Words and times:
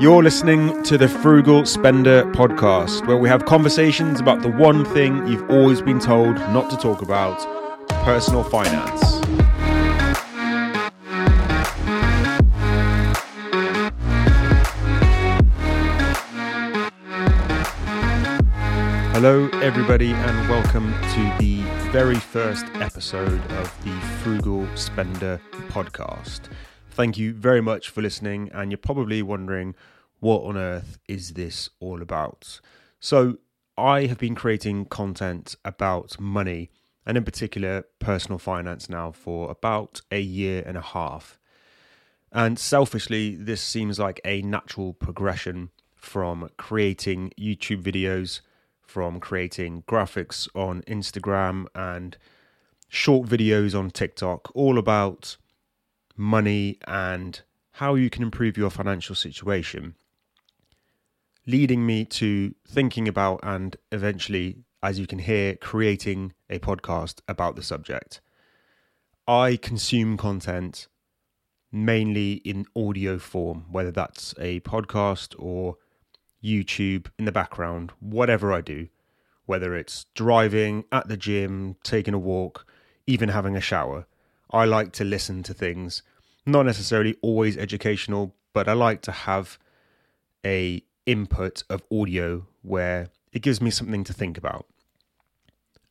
You're 0.00 0.22
listening 0.22 0.84
to 0.84 0.96
the 0.96 1.08
Frugal 1.08 1.66
Spender 1.66 2.22
podcast, 2.26 3.04
where 3.08 3.16
we 3.16 3.28
have 3.28 3.46
conversations 3.46 4.20
about 4.20 4.42
the 4.42 4.48
one 4.48 4.84
thing 4.84 5.26
you've 5.26 5.50
always 5.50 5.82
been 5.82 5.98
told 5.98 6.36
not 6.36 6.70
to 6.70 6.76
talk 6.76 7.02
about 7.02 7.40
personal 8.04 8.44
finance. 8.44 9.02
Hello, 19.12 19.48
everybody, 19.54 20.12
and 20.12 20.48
welcome 20.48 20.92
to 20.92 21.36
the 21.40 21.62
very 21.90 22.20
first 22.20 22.66
episode 22.74 23.40
of 23.50 23.84
the 23.84 24.00
Frugal 24.22 24.68
Spender 24.76 25.40
podcast. 25.70 26.42
Thank 26.98 27.16
you 27.16 27.32
very 27.32 27.60
much 27.60 27.90
for 27.90 28.02
listening, 28.02 28.50
and 28.52 28.72
you're 28.72 28.76
probably 28.76 29.22
wondering 29.22 29.76
what 30.18 30.42
on 30.42 30.56
earth 30.56 30.98
is 31.06 31.34
this 31.34 31.70
all 31.78 32.02
about? 32.02 32.60
So, 32.98 33.38
I 33.76 34.06
have 34.06 34.18
been 34.18 34.34
creating 34.34 34.86
content 34.86 35.54
about 35.64 36.18
money 36.18 36.72
and, 37.06 37.16
in 37.16 37.22
particular, 37.22 37.84
personal 38.00 38.40
finance 38.40 38.90
now 38.90 39.12
for 39.12 39.48
about 39.48 40.00
a 40.10 40.18
year 40.18 40.64
and 40.66 40.76
a 40.76 40.80
half. 40.80 41.38
And 42.32 42.58
selfishly, 42.58 43.36
this 43.36 43.62
seems 43.62 44.00
like 44.00 44.20
a 44.24 44.42
natural 44.42 44.92
progression 44.92 45.70
from 45.94 46.50
creating 46.56 47.32
YouTube 47.38 47.84
videos, 47.84 48.40
from 48.82 49.20
creating 49.20 49.84
graphics 49.86 50.48
on 50.52 50.82
Instagram, 50.88 51.66
and 51.76 52.16
short 52.88 53.28
videos 53.28 53.78
on 53.78 53.90
TikTok, 53.90 54.50
all 54.52 54.78
about 54.78 55.36
money 56.18 56.78
and 56.86 57.40
how 57.72 57.94
you 57.94 58.10
can 58.10 58.22
improve 58.22 58.56
your 58.58 58.70
financial 58.70 59.14
situation, 59.14 59.94
leading 61.46 61.86
me 61.86 62.04
to 62.04 62.54
thinking 62.66 63.06
about 63.08 63.40
and 63.42 63.76
eventually, 63.92 64.64
as 64.82 64.98
you 64.98 65.06
can 65.06 65.20
hear, 65.20 65.54
creating 65.56 66.32
a 66.50 66.58
podcast 66.58 67.20
about 67.28 67.56
the 67.56 67.62
subject. 67.62 68.20
I 69.26 69.56
consume 69.56 70.16
content 70.16 70.88
mainly 71.70 72.34
in 72.44 72.66
audio 72.74 73.18
form, 73.18 73.66
whether 73.70 73.90
that's 73.90 74.34
a 74.38 74.60
podcast 74.60 75.34
or 75.38 75.76
YouTube 76.42 77.08
in 77.18 77.24
the 77.24 77.32
background, 77.32 77.92
whatever 78.00 78.52
I 78.52 78.60
do, 78.60 78.88
whether 79.46 79.74
it's 79.74 80.06
driving, 80.14 80.84
at 80.90 81.08
the 81.08 81.16
gym, 81.16 81.76
taking 81.82 82.14
a 82.14 82.18
walk, 82.18 82.66
even 83.06 83.28
having 83.28 83.56
a 83.56 83.60
shower. 83.60 84.06
I 84.50 84.64
like 84.64 84.92
to 84.92 85.04
listen 85.04 85.42
to 85.44 85.54
things, 85.54 86.02
not 86.46 86.66
necessarily 86.66 87.16
always 87.22 87.56
educational, 87.56 88.34
but 88.52 88.68
I 88.68 88.72
like 88.72 89.02
to 89.02 89.12
have 89.12 89.58
a 90.44 90.82
input 91.06 91.62
of 91.68 91.82
audio 91.92 92.46
where 92.62 93.08
it 93.32 93.42
gives 93.42 93.60
me 93.60 93.70
something 93.70 94.04
to 94.04 94.12
think 94.12 94.38
about. 94.38 94.66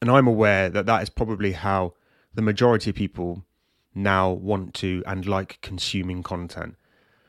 And 0.01 0.11
I'm 0.11 0.27
aware 0.27 0.69
that 0.69 0.85
that 0.85 1.01
is 1.01 1.09
probably 1.09 1.53
how 1.53 1.93
the 2.33 2.41
majority 2.41 2.91
of 2.91 2.95
people 2.95 3.43
now 3.95 4.29
want 4.31 4.75
to 4.75 5.01
and 5.07 5.25
like 5.25 5.59
consuming 5.61 6.21
content 6.21 6.75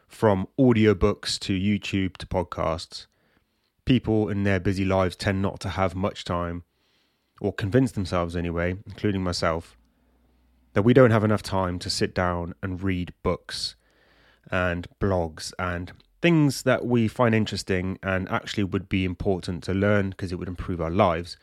from 0.06 0.48
audiobooks 0.58 1.38
to 1.38 1.58
YouTube 1.58 2.16
to 2.18 2.26
podcasts. 2.26 3.06
People 3.84 4.28
in 4.28 4.42
their 4.42 4.60
busy 4.60 4.84
lives 4.84 5.16
tend 5.16 5.40
not 5.40 5.60
to 5.60 5.70
have 5.70 5.94
much 5.94 6.24
time, 6.24 6.64
or 7.40 7.54
convince 7.54 7.92
themselves 7.92 8.36
anyway, 8.36 8.76
including 8.84 9.22
myself, 9.22 9.77
that 10.72 10.82
we 10.82 10.94
don't 10.94 11.10
have 11.10 11.24
enough 11.24 11.42
time 11.42 11.78
to 11.80 11.90
sit 11.90 12.14
down 12.14 12.54
and 12.62 12.82
read 12.82 13.12
books 13.22 13.76
and 14.50 14.86
blogs 15.00 15.52
and 15.58 15.92
things 16.20 16.62
that 16.62 16.84
we 16.84 17.08
find 17.08 17.34
interesting 17.34 17.98
and 18.02 18.28
actually 18.28 18.64
would 18.64 18.88
be 18.88 19.04
important 19.04 19.62
to 19.64 19.74
learn 19.74 20.10
because 20.10 20.32
it 20.32 20.36
would 20.36 20.48
improve 20.48 20.80
our 20.80 20.90
lives. 20.90 21.36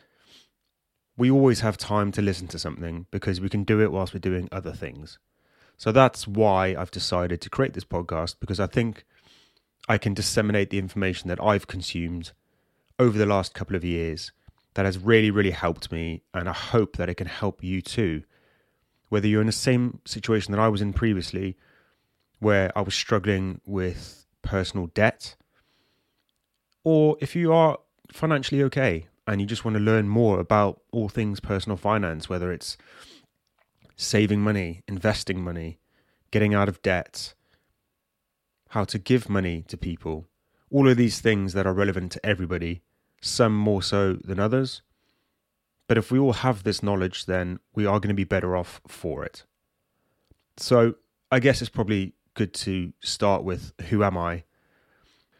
We 1.17 1.31
always 1.31 1.61
have 1.61 1.77
time 1.77 2.11
to 2.13 2.21
listen 2.21 2.47
to 2.47 2.59
something 2.59 3.05
because 3.09 3.39
we 3.39 3.49
can 3.49 3.63
do 3.63 3.81
it 3.81 3.91
whilst 3.91 4.13
we're 4.13 4.19
doing 4.19 4.49
other 4.51 4.73
things. 4.73 5.17
So 5.77 5.91
that's 5.91 6.27
why 6.27 6.75
I've 6.77 6.91
decided 6.91 7.41
to 7.41 7.49
create 7.49 7.73
this 7.73 7.85
podcast 7.85 8.35
because 8.39 8.59
I 8.59 8.67
think 8.67 9.05
I 9.87 9.97
can 9.97 10.13
disseminate 10.13 10.69
the 10.69 10.79
information 10.79 11.29
that 11.29 11.41
I've 11.41 11.67
consumed 11.67 12.31
over 12.97 13.17
the 13.17 13.25
last 13.25 13.53
couple 13.53 13.75
of 13.75 13.83
years 13.83 14.31
that 14.73 14.85
has 14.85 14.97
really, 14.97 15.31
really 15.31 15.51
helped 15.51 15.91
me. 15.91 16.21
And 16.33 16.49
I 16.49 16.53
hope 16.53 16.97
that 16.97 17.09
it 17.09 17.15
can 17.15 17.27
help 17.27 17.63
you 17.63 17.81
too 17.81 18.23
whether 19.09 19.27
you're 19.27 19.41
in 19.41 19.47
the 19.47 19.53
same 19.53 19.99
situation 20.05 20.51
that 20.51 20.61
I 20.61 20.67
was 20.67 20.81
in 20.81 20.93
previously, 20.93 21.57
where 22.39 22.71
I 22.77 22.81
was 22.81 22.93
struggling 22.93 23.61
with 23.65 24.25
personal 24.41 24.87
debt, 24.87 25.35
or 26.83 27.17
if 27.19 27.35
you 27.35 27.51
are 27.51 27.79
financially 28.11 28.61
okay 28.63 29.07
and 29.27 29.41
you 29.41 29.47
just 29.47 29.65
want 29.65 29.75
to 29.75 29.81
learn 29.81 30.07
more 30.07 30.39
about 30.39 30.81
all 30.91 31.09
things 31.09 31.39
personal 31.39 31.77
finance, 31.77 32.29
whether 32.29 32.51
it's 32.51 32.77
saving 33.95 34.41
money, 34.41 34.83
investing 34.87 35.43
money, 35.43 35.79
getting 36.31 36.53
out 36.53 36.69
of 36.69 36.81
debt, 36.81 37.33
how 38.69 38.83
to 38.83 38.99
give 38.99 39.29
money 39.29 39.63
to 39.67 39.77
people, 39.77 40.27
all 40.69 40.89
of 40.89 40.97
these 40.97 41.21
things 41.21 41.53
that 41.53 41.65
are 41.65 41.73
relevant 41.73 42.11
to 42.11 42.25
everybody, 42.25 42.81
some 43.21 43.55
more 43.55 43.81
so 43.81 44.13
than 44.13 44.39
others. 44.39 44.81
But 45.87 45.97
if 45.97 46.11
we 46.11 46.19
all 46.19 46.33
have 46.33 46.63
this 46.63 46.81
knowledge, 46.81 47.25
then 47.25 47.59
we 47.75 47.85
are 47.85 47.99
going 47.99 48.09
to 48.09 48.15
be 48.15 48.23
better 48.23 48.55
off 48.55 48.81
for 48.87 49.23
it. 49.23 49.43
So 50.57 50.95
I 51.31 51.39
guess 51.39 51.61
it's 51.61 51.69
probably 51.69 52.13
good 52.33 52.53
to 52.53 52.93
start 53.01 53.43
with 53.43 53.73
who 53.89 54.03
am 54.03 54.17
I? 54.17 54.43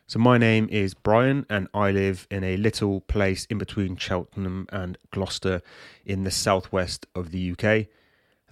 So 0.08 0.20
my 0.20 0.38
name 0.38 0.68
is 0.70 0.94
Brian 0.94 1.48
and 1.50 1.68
I 1.74 1.90
live 1.90 2.28
in 2.30 2.44
a 2.44 2.58
little 2.58 3.02
place 3.02 3.46
in 3.46 3.58
between 3.58 3.96
Cheltenham 3.96 4.68
and 4.72 5.00
Gloucester 5.10 5.64
in 6.06 6.24
the 6.24 6.32
southwest 6.32 7.08
of 7.16 7.32
the 7.32 7.52
UK. 7.52 7.88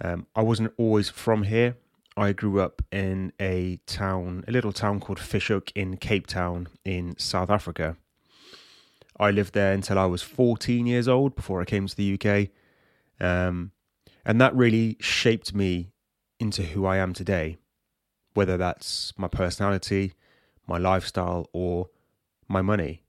Um, 0.00 0.26
I 0.34 0.42
wasn't 0.42 0.72
always 0.76 1.08
from 1.08 1.44
here. 1.44 1.76
I 2.16 2.32
grew 2.32 2.60
up 2.60 2.82
in 2.90 3.32
a 3.40 3.78
town, 3.86 4.44
a 4.48 4.52
little 4.52 4.72
town 4.72 4.98
called 4.98 5.20
Fish 5.20 5.50
in 5.74 5.96
Cape 5.96 6.26
Town 6.26 6.68
in 6.84 7.16
South 7.18 7.50
Africa. 7.50 7.96
I 9.18 9.30
lived 9.30 9.54
there 9.54 9.72
until 9.72 9.98
I 9.98 10.06
was 10.06 10.22
14 10.22 10.86
years 10.86 11.06
old 11.08 11.36
before 11.36 11.60
I 11.60 11.64
came 11.64 11.86
to 11.86 11.96
the 11.96 12.18
UK. 12.20 12.48
Um, 13.20 13.72
and 14.24 14.40
that 14.40 14.54
really 14.54 14.96
shaped 15.00 15.54
me 15.54 15.92
into 16.40 16.62
who 16.62 16.84
I 16.84 16.96
am 16.96 17.12
today, 17.12 17.58
whether 18.34 18.56
that's 18.56 19.12
my 19.16 19.28
personality, 19.28 20.14
my 20.66 20.78
lifestyle, 20.78 21.48
or 21.52 21.90
my 22.48 22.62
money. 22.62 23.02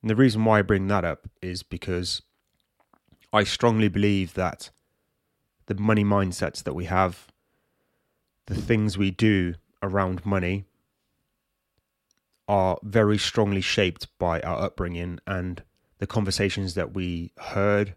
And 0.00 0.10
the 0.10 0.16
reason 0.16 0.44
why 0.44 0.58
I 0.58 0.62
bring 0.62 0.88
that 0.88 1.04
up 1.04 1.28
is 1.40 1.62
because 1.62 2.22
I 3.32 3.44
strongly 3.44 3.88
believe 3.88 4.34
that 4.34 4.70
the 5.66 5.74
money 5.74 6.04
mindsets 6.04 6.62
that 6.64 6.74
we 6.74 6.84
have, 6.86 7.28
the 8.46 8.54
things 8.54 8.98
we 8.98 9.10
do 9.10 9.54
around 9.82 10.26
money, 10.26 10.64
are 12.52 12.76
very 12.82 13.16
strongly 13.16 13.62
shaped 13.62 14.06
by 14.18 14.38
our 14.42 14.60
upbringing 14.60 15.18
and 15.26 15.62
the 16.00 16.06
conversations 16.06 16.74
that 16.74 16.92
we 16.92 17.32
heard, 17.38 17.94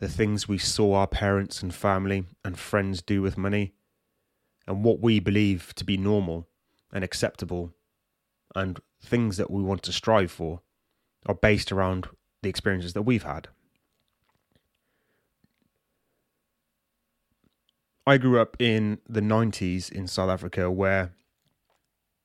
the 0.00 0.08
things 0.08 0.48
we 0.48 0.58
saw 0.58 0.94
our 0.94 1.06
parents 1.06 1.62
and 1.62 1.72
family 1.72 2.24
and 2.44 2.58
friends 2.58 3.00
do 3.00 3.22
with 3.22 3.38
money, 3.38 3.72
and 4.66 4.82
what 4.82 4.98
we 4.98 5.20
believe 5.20 5.72
to 5.76 5.84
be 5.84 5.96
normal 5.96 6.48
and 6.92 7.04
acceptable, 7.04 7.72
and 8.56 8.80
things 9.00 9.36
that 9.36 9.52
we 9.52 9.62
want 9.62 9.84
to 9.84 9.92
strive 9.92 10.32
for 10.32 10.60
are 11.26 11.34
based 11.36 11.70
around 11.70 12.08
the 12.42 12.48
experiences 12.48 12.92
that 12.94 13.02
we've 13.02 13.22
had. 13.22 13.46
I 18.04 18.18
grew 18.18 18.40
up 18.40 18.56
in 18.58 18.98
the 19.08 19.20
90s 19.20 19.92
in 19.92 20.08
South 20.08 20.28
Africa 20.28 20.72
where 20.72 21.12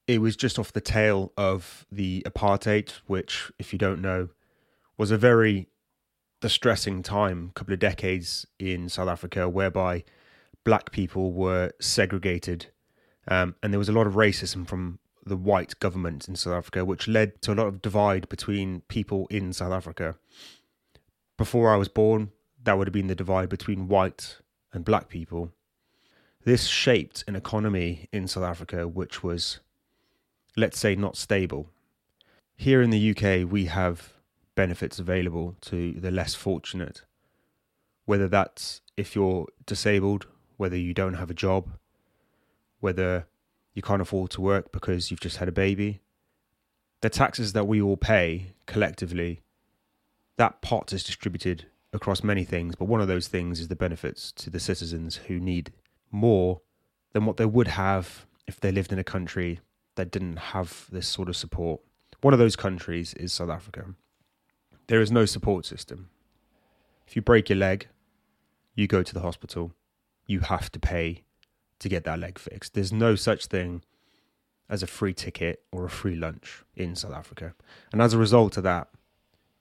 it 0.09 0.21
was 0.21 0.35
just 0.35 0.57
off 0.57 0.73
the 0.73 0.81
tail 0.81 1.31
of 1.38 1.85
the 1.91 2.23
apartheid, 2.25 2.89
which, 3.06 3.51
if 3.59 3.71
you 3.71 3.77
don't 3.77 4.01
know, 4.01 4.29
was 4.97 5.11
a 5.11 5.19
very 5.19 5.67
distressing 6.41 7.03
time, 7.03 7.51
a 7.51 7.53
couple 7.53 7.75
of 7.75 7.79
decades 7.79 8.47
in 8.57 8.89
South 8.89 9.07
Africa, 9.07 9.47
whereby 9.47 10.03
black 10.63 10.91
people 10.91 11.31
were 11.31 11.73
segregated. 11.79 12.71
Um, 13.27 13.53
and 13.61 13.71
there 13.71 13.77
was 13.77 13.88
a 13.88 13.94
lot 13.94 14.07
of 14.07 14.15
racism 14.15 14.67
from 14.67 14.97
the 15.27 15.38
white 15.38 15.79
government 15.79 16.27
in 16.27 16.35
South 16.35 16.53
Africa, 16.56 16.83
which 16.83 17.07
led 17.07 17.39
to 17.44 17.53
a 17.53 17.53
lot 17.53 17.67
of 17.67 17.79
divide 17.79 18.27
between 18.29 18.81
people 18.88 19.27
in 19.29 19.53
South 19.53 19.71
Africa. 19.71 20.15
Before 21.38 21.71
I 21.71 21.77
was 21.77 21.88
born, 21.88 22.31
that 22.63 22.79
would 22.79 22.88
have 22.88 22.94
been 22.94 23.06
the 23.06 23.13
divide 23.13 23.50
between 23.50 23.88
white 23.88 24.38
and 24.73 24.83
black 24.83 25.07
people. 25.07 25.53
This 26.45 26.65
shaped 26.65 27.23
an 27.27 27.35
economy 27.35 28.09
in 28.11 28.27
South 28.27 28.44
Africa 28.44 28.88
which 28.88 29.21
was 29.21 29.59
let's 30.59 30.79
say, 30.79 30.95
not 30.95 31.17
stable. 31.17 31.69
Here 32.56 32.81
in 32.81 32.89
the 32.89 33.11
UK, 33.11 33.50
we 33.50 33.65
have 33.65 34.13
benefits 34.56 35.00
available 35.00 35.56
to 35.61 35.94
the 35.94 36.11
less 36.11 36.35
fortunate, 36.35 37.03
whether 38.06 38.27
that's 38.27 38.81
if 38.97 39.15
you're 39.15 39.47
disabled, 39.65 40.27
whether 40.57 40.75
you 40.75 40.94
don't 40.94 41.13
have 41.13 41.29
a 41.29 41.33
job, 41.33 41.69
whether 42.81 43.27
you 43.73 43.81
can't 43.81 44.01
afford 44.01 44.31
to 44.31 44.41
work 44.41 44.71
because 44.71 45.09
you've 45.09 45.21
just 45.21 45.38
had 45.38 45.47
a 45.47 45.53
baby. 45.53 46.01
The 47.01 47.09
taxes 47.09 47.53
that 47.53 47.67
we 47.67 47.81
all 47.81 47.95
pay 47.95 48.53
collectively, 48.65 49.41
that 50.35 50.61
pot 50.61 50.91
is 50.91 51.03
distributed 51.03 51.67
across 51.94 52.23
many 52.23 52.44
things, 52.44 52.75
but 52.75 52.85
one 52.85 53.00
of 53.00 53.07
those 53.07 53.29
things 53.29 53.61
is 53.61 53.69
the 53.69 53.75
benefits 53.75 54.33
to 54.33 54.50
the 54.50 54.59
citizens 54.59 55.15
who 55.27 55.39
need 55.39 55.71
more 56.11 56.59
than 57.13 57.25
what 57.25 57.38
they 57.38 57.45
would 57.45 57.69
have 57.69 58.25
if 58.45 58.59
they 58.59 58.71
lived 58.71 58.91
in 58.91 59.00
a 59.00 59.03
country 59.03 59.61
that 59.99 60.11
didn't 60.11 60.37
have 60.37 60.85
this 60.91 61.07
sort 61.07 61.27
of 61.29 61.35
support. 61.35 61.81
One 62.21 62.33
of 62.33 62.39
those 62.39 62.55
countries 62.55 63.13
is 63.15 63.33
South 63.33 63.49
Africa. 63.49 63.85
There 64.87 65.01
is 65.01 65.11
no 65.11 65.25
support 65.25 65.65
system. 65.65 66.09
If 67.05 67.15
you 67.15 67.21
break 67.21 67.49
your 67.49 67.57
leg, 67.57 67.87
you 68.75 68.87
go 68.87 69.03
to 69.03 69.13
the 69.13 69.19
hospital, 69.19 69.73
you 70.25 70.39
have 70.39 70.71
to 70.71 70.79
pay 70.79 71.23
to 71.79 71.89
get 71.89 72.05
that 72.05 72.19
leg 72.19 72.39
fixed. 72.39 72.73
There's 72.73 72.93
no 72.93 73.15
such 73.15 73.47
thing 73.47 73.83
as 74.69 74.81
a 74.81 74.87
free 74.87 75.13
ticket 75.13 75.63
or 75.71 75.85
a 75.85 75.89
free 75.89 76.15
lunch 76.15 76.63
in 76.75 76.95
South 76.95 77.13
Africa. 77.13 77.53
And 77.91 78.01
as 78.01 78.13
a 78.13 78.17
result 78.17 78.55
of 78.55 78.63
that, 78.63 78.87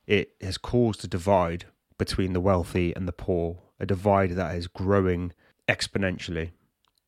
it 0.06 0.34
has 0.40 0.56
caused 0.56 1.04
a 1.04 1.08
divide 1.08 1.64
between 1.98 2.32
the 2.32 2.40
wealthy 2.40 2.94
and 2.94 3.08
the 3.08 3.12
poor, 3.12 3.58
a 3.80 3.86
divide 3.86 4.30
that 4.32 4.54
is 4.54 4.68
growing 4.68 5.32
exponentially. 5.68 6.50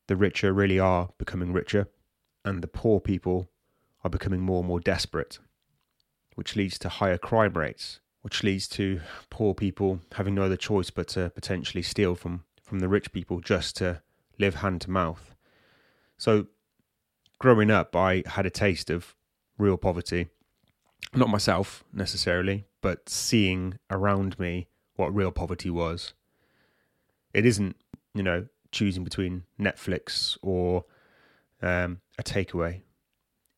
The 0.09 0.17
richer 0.17 0.53
really 0.53 0.81
are 0.81 1.11
becoming 1.17 1.53
richer, 1.53 1.89
and 2.45 2.63
the 2.63 2.69
poor 2.69 3.01
people 3.01 3.49
are 4.05 4.11
becoming 4.11 4.41
more 4.41 4.61
and 4.61 4.69
more 4.69 4.81
desperate, 4.81 5.39
which 6.35 6.57
leads 6.57 6.79
to 6.79 6.89
higher 6.89 7.19
crime 7.19 7.53
rates, 7.53 8.01
which 8.23 8.43
leads 8.43 8.69
to 8.69 9.01
poor 9.29 9.55
people 9.55 10.01
having 10.13 10.35
no 10.35 10.43
other 10.43 10.57
choice 10.57 10.91
but 10.91 11.09
to 11.09 11.31
potentially 11.31 11.83
steal 11.83 12.15
from, 12.15 12.45
from 12.63 12.81
the 12.81 12.89
rich 12.89 13.13
people 13.13 13.41
just 13.41 13.77
to 13.77 14.03
live 14.39 14.57
hand 14.57 14.81
to 14.83 14.91
mouth. 14.91 15.35
So, 16.17 16.47
growing 17.39 17.71
up, 17.71 17.95
I 17.97 18.23
had 18.27 18.47
a 18.47 18.51
taste 18.51 18.91
of 18.91 19.15
real 19.59 19.77
poverty. 19.77 20.29
Not 21.15 21.29
myself 21.29 21.85
necessarily, 21.93 22.67
but 22.81 23.09
seeing 23.09 23.79
around 23.91 24.39
me 24.39 24.69
what 24.97 25.15
real 25.15 25.31
poverty 25.33 25.71
was. 25.71 26.13
It 27.33 27.47
isn't, 27.47 27.77
you 28.15 28.23
know, 28.23 28.47
choosing 28.71 29.05
between 29.05 29.45
Netflix 29.59 30.37
or 30.43 30.85
um, 31.63 32.01
a 32.19 32.23
takeaway. 32.23 32.83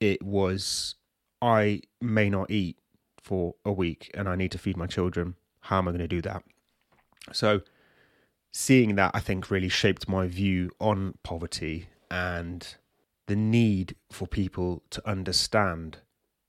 It 0.00 0.22
was, 0.22 0.96
I 1.40 1.82
may 2.00 2.28
not 2.28 2.50
eat 2.50 2.76
for 3.22 3.54
a 3.64 3.72
week 3.72 4.10
and 4.14 4.28
I 4.28 4.36
need 4.36 4.52
to 4.52 4.58
feed 4.58 4.76
my 4.76 4.86
children. 4.86 5.36
How 5.60 5.78
am 5.78 5.88
I 5.88 5.92
going 5.92 6.00
to 6.00 6.08
do 6.08 6.22
that? 6.22 6.42
So, 7.32 7.60
seeing 8.52 8.96
that, 8.96 9.12
I 9.14 9.20
think, 9.20 9.50
really 9.50 9.68
shaped 9.68 10.08
my 10.08 10.26
view 10.26 10.70
on 10.80 11.14
poverty 11.22 11.86
and 12.10 12.74
the 13.28 13.36
need 13.36 13.94
for 14.10 14.26
people 14.26 14.82
to 14.90 15.08
understand 15.08 15.98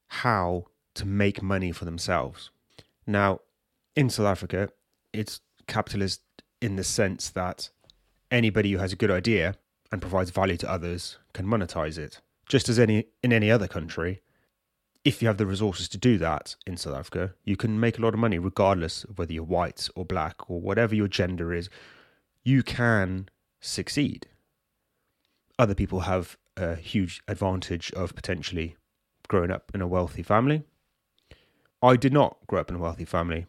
how 0.08 0.66
to 0.96 1.06
make 1.06 1.42
money 1.42 1.72
for 1.72 1.86
themselves. 1.86 2.50
Now, 3.06 3.40
in 3.96 4.10
South 4.10 4.26
Africa, 4.26 4.70
it's 5.12 5.42
capitalist 5.68 6.22
in 6.62 6.76
the 6.76 6.84
sense 6.84 7.30
that 7.32 7.70
anybody 8.32 8.72
who 8.72 8.80
has 8.80 8.94
a 8.94 8.98
good 8.98 9.12
idea 9.12 9.56
and 9.94 10.02
provides 10.02 10.32
value 10.32 10.58
to 10.58 10.70
others 10.70 11.20
can 11.34 11.46
monetize 11.46 12.00
it. 12.00 12.20
Just 12.50 12.68
as 12.68 12.80
any 12.80 13.06
in 13.22 13.32
any 13.32 13.52
other 13.52 13.68
country, 13.68 14.24
if 15.06 15.22
you 15.22 15.28
have 15.28 15.38
the 15.38 15.46
resources 15.46 15.88
to 15.90 16.00
do 16.00 16.18
that 16.18 16.56
in 16.66 16.78
South 16.78 16.96
Africa, 16.96 17.36
you 17.44 17.56
can 17.56 17.80
make 17.80 18.00
a 18.00 18.02
lot 18.02 18.16
of 18.16 18.20
money 18.20 18.40
regardless 18.40 19.04
of 19.04 19.20
whether 19.20 19.32
you're 19.32 19.44
white 19.44 19.88
or 19.96 20.04
black 20.04 20.50
or 20.50 20.60
whatever 20.60 20.96
your 20.96 21.08
gender 21.08 21.54
is. 21.54 21.70
You 22.44 22.64
can 22.64 23.30
succeed. 23.62 24.26
Other 25.60 25.76
people 25.76 26.00
have 26.02 26.38
a 26.58 26.76
huge 26.76 27.22
advantage 27.28 27.92
of 27.92 28.16
potentially 28.16 28.76
growing 29.28 29.52
up 29.52 29.70
in 29.76 29.82
a 29.82 29.88
wealthy 29.88 30.24
family. 30.24 30.64
I 31.84 31.98
did 31.98 32.14
not 32.14 32.38
grow 32.48 32.62
up 32.62 32.72
in 32.72 32.78
a 32.78 32.80
wealthy 32.80 33.06
family. 33.06 33.46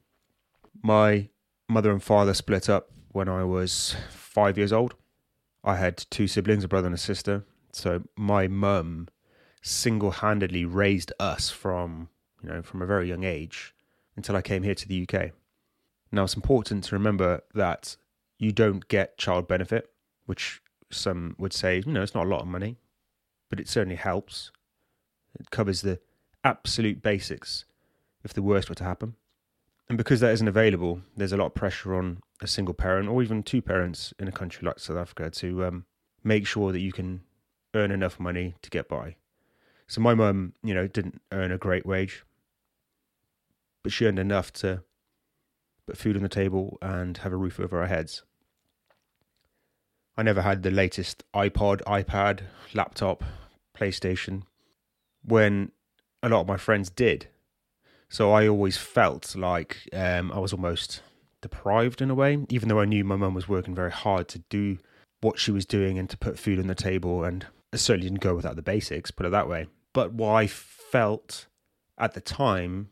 My 0.83 1.31
mother 1.71 1.91
and 1.91 2.03
father 2.03 2.35
split 2.35 2.69
up 2.69 2.91
when 3.13 3.31
I 3.31 3.45
was 3.45 3.97
five 4.11 4.59
years 4.59 4.75
old. 4.75 4.95
I 5.65 5.77
had 5.77 5.97
two 6.11 6.29
siblings, 6.29 6.63
a 6.63 6.69
brother 6.69 6.87
and 6.87 6.95
a 6.95 6.99
sister. 6.99 7.45
So 7.73 8.03
my 8.17 8.47
mum 8.47 9.09
single-handedly 9.63 10.67
raised 10.67 11.11
us 11.19 11.49
from 11.49 12.11
you 12.43 12.51
know 12.51 12.63
from 12.63 12.83
a 12.83 12.87
very 12.87 13.09
young 13.09 13.25
age 13.25 13.75
until 14.15 14.37
I 14.37 14.43
came 14.43 14.63
here 14.63 14.75
to 14.75 14.87
the 14.87 15.09
UK. 15.09 15.31
Now 16.13 16.25
it's 16.25 16.37
important 16.37 16.85
to 16.85 16.95
remember 16.95 17.41
that 17.55 17.97
you 18.39 18.53
don't 18.53 18.87
get 18.89 19.17
child 19.17 19.49
benefit, 19.49 19.91
which 20.27 20.61
some 20.91 21.35
would 21.39 21.55
say 21.55 21.83
you 21.85 21.93
know 21.93 22.03
it's 22.03 22.15
not 22.15 22.27
a 22.27 22.29
lot 22.29 22.43
of 22.43 22.47
money, 22.47 22.77
but 23.49 23.59
it 23.59 23.69
certainly 23.69 23.97
helps. 23.97 24.53
It 25.41 25.51
covers 25.51 25.81
the 25.81 25.99
absolute 26.45 27.03
basics 27.03 27.65
if 28.23 28.35
the 28.35 28.43
worst 28.43 28.69
were 28.69 28.75
to 28.77 28.85
happen. 28.85 29.15
And 29.89 29.99
because 29.99 30.21
that 30.21 30.33
isn't 30.33 30.49
available, 30.49 31.01
there's 31.17 31.33
a 31.33 31.37
lot 31.37 31.47
of 31.47 31.55
pressure 31.55 31.95
on 31.95 32.21
a 32.45 32.47
single 32.47 32.75
parent 32.75 33.09
or 33.09 33.23
even 33.23 33.43
two 33.43 33.63
parents 33.63 34.13
in 34.19 34.29
a 34.29 34.33
country 34.33 34.67
like 34.67 34.79
South 34.79 34.99
Africa 34.99 35.31
to 35.31 35.65
um, 35.65 35.87
make 36.23 36.47
sure 36.47 36.71
that 36.71 36.81
you 36.81 36.93
can 36.93 37.23
earn 37.75 37.91
enough 37.91 38.21
money 38.21 38.55
to 38.63 38.71
get 38.71 38.89
by. 38.89 39.17
So 39.87 40.01
my 40.01 40.15
mum, 40.15 40.53
you 40.63 40.75
know, 40.75 40.87
didn't 40.87 41.21
earn 41.33 41.51
a 41.51 41.59
great 41.59 41.85
wage, 41.85 42.25
but 43.83 43.93
she 43.93 44.07
earned 44.07 44.19
enough 44.19 44.53
to 44.55 44.83
put 45.87 45.97
food 45.97 46.17
on 46.17 46.23
the 46.23 46.29
table 46.29 46.79
and 46.81 47.17
have 47.19 47.33
a 47.33 47.37
roof 47.37 47.59
over 47.59 47.81
our 47.81 47.87
heads. 47.87 48.23
I 50.17 50.23
never 50.23 50.43
had 50.43 50.63
the 50.63 50.71
latest 50.71 51.25
iPod, 51.35 51.83
iPad, 51.83 52.43
laptop, 52.73 53.25
PlayStation 53.77 54.43
when 55.25 55.73
a 56.23 56.29
lot 56.29 56.43
of 56.43 56.47
my 56.47 56.57
friends 56.57 56.89
did. 56.89 57.29
So 58.09 58.33
I 58.33 58.47
always 58.47 58.77
felt 58.77 59.35
like 59.35 59.89
um, 59.93 60.31
I 60.31 60.39
was 60.39 60.53
almost 60.53 61.03
deprived 61.45 62.01
in 62.01 62.09
a 62.09 62.15
way, 62.15 62.39
even 62.49 62.71
though 62.71 62.81
I 62.81 62.87
knew 62.87 63.05
my 63.05 63.17
mum 63.17 63.35
was 63.35 63.47
working 63.47 63.75
very 63.75 63.91
hard 63.91 64.29
to 64.29 64.39
do 64.49 64.79
what 65.21 65.39
she 65.39 65.51
was 65.51 65.67
doing 65.67 65.99
and 65.99 66.09
to 66.09 66.17
put 66.17 66.39
food 66.39 66.59
on 66.59 66.69
the 66.69 66.75
table. 66.75 67.23
And 67.23 67.47
I 67.71 67.77
certainly 67.77 68.09
didn't 68.09 68.23
go 68.23 68.35
without 68.35 68.57
the 68.57 68.63
basics, 68.63 69.11
put 69.11 69.27
it 69.27 69.33
that 69.33 69.47
way. 69.47 69.67
But 69.93 70.15
what 70.15 70.33
I 70.33 70.47
felt 70.47 71.47
at 71.99 72.15
the 72.15 72.23
time 72.23 72.89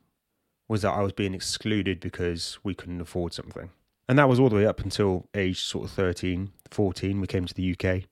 was 0.69 0.83
that 0.83 0.93
I 0.93 1.01
was 1.01 1.13
being 1.13 1.33
excluded 1.33 1.99
because 1.99 2.59
we 2.63 2.75
couldn't 2.75 3.01
afford 3.01 3.33
something. 3.33 3.71
And 4.07 4.19
that 4.19 4.29
was 4.29 4.39
all 4.39 4.51
the 4.51 4.57
way 4.57 4.67
up 4.67 4.81
until 4.81 5.29
age 5.35 5.63
sort 5.63 5.87
of 5.87 5.93
13, 5.93 6.53
14. 6.71 7.21
We 7.23 7.27
came 7.27 7.47
to 7.47 7.55
the 7.55 7.73
UK. 7.73 8.03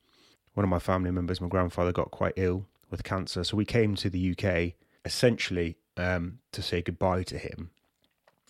One 0.55 0.63
of 0.63 0.71
my 0.71 0.79
family 0.79 1.11
members, 1.11 1.39
my 1.39 1.49
grandfather, 1.49 1.91
got 1.91 2.09
quite 2.09 2.33
ill 2.35 2.65
with 2.89 3.03
cancer. 3.03 3.43
So 3.43 3.57
we 3.57 3.65
came 3.65 3.93
to 3.97 4.09
the 4.09 4.31
UK 4.31 4.73
essentially 5.05 5.77
um, 5.97 6.39
to 6.51 6.63
say 6.63 6.81
goodbye 6.81 7.23
to 7.23 7.37
him. 7.37 7.69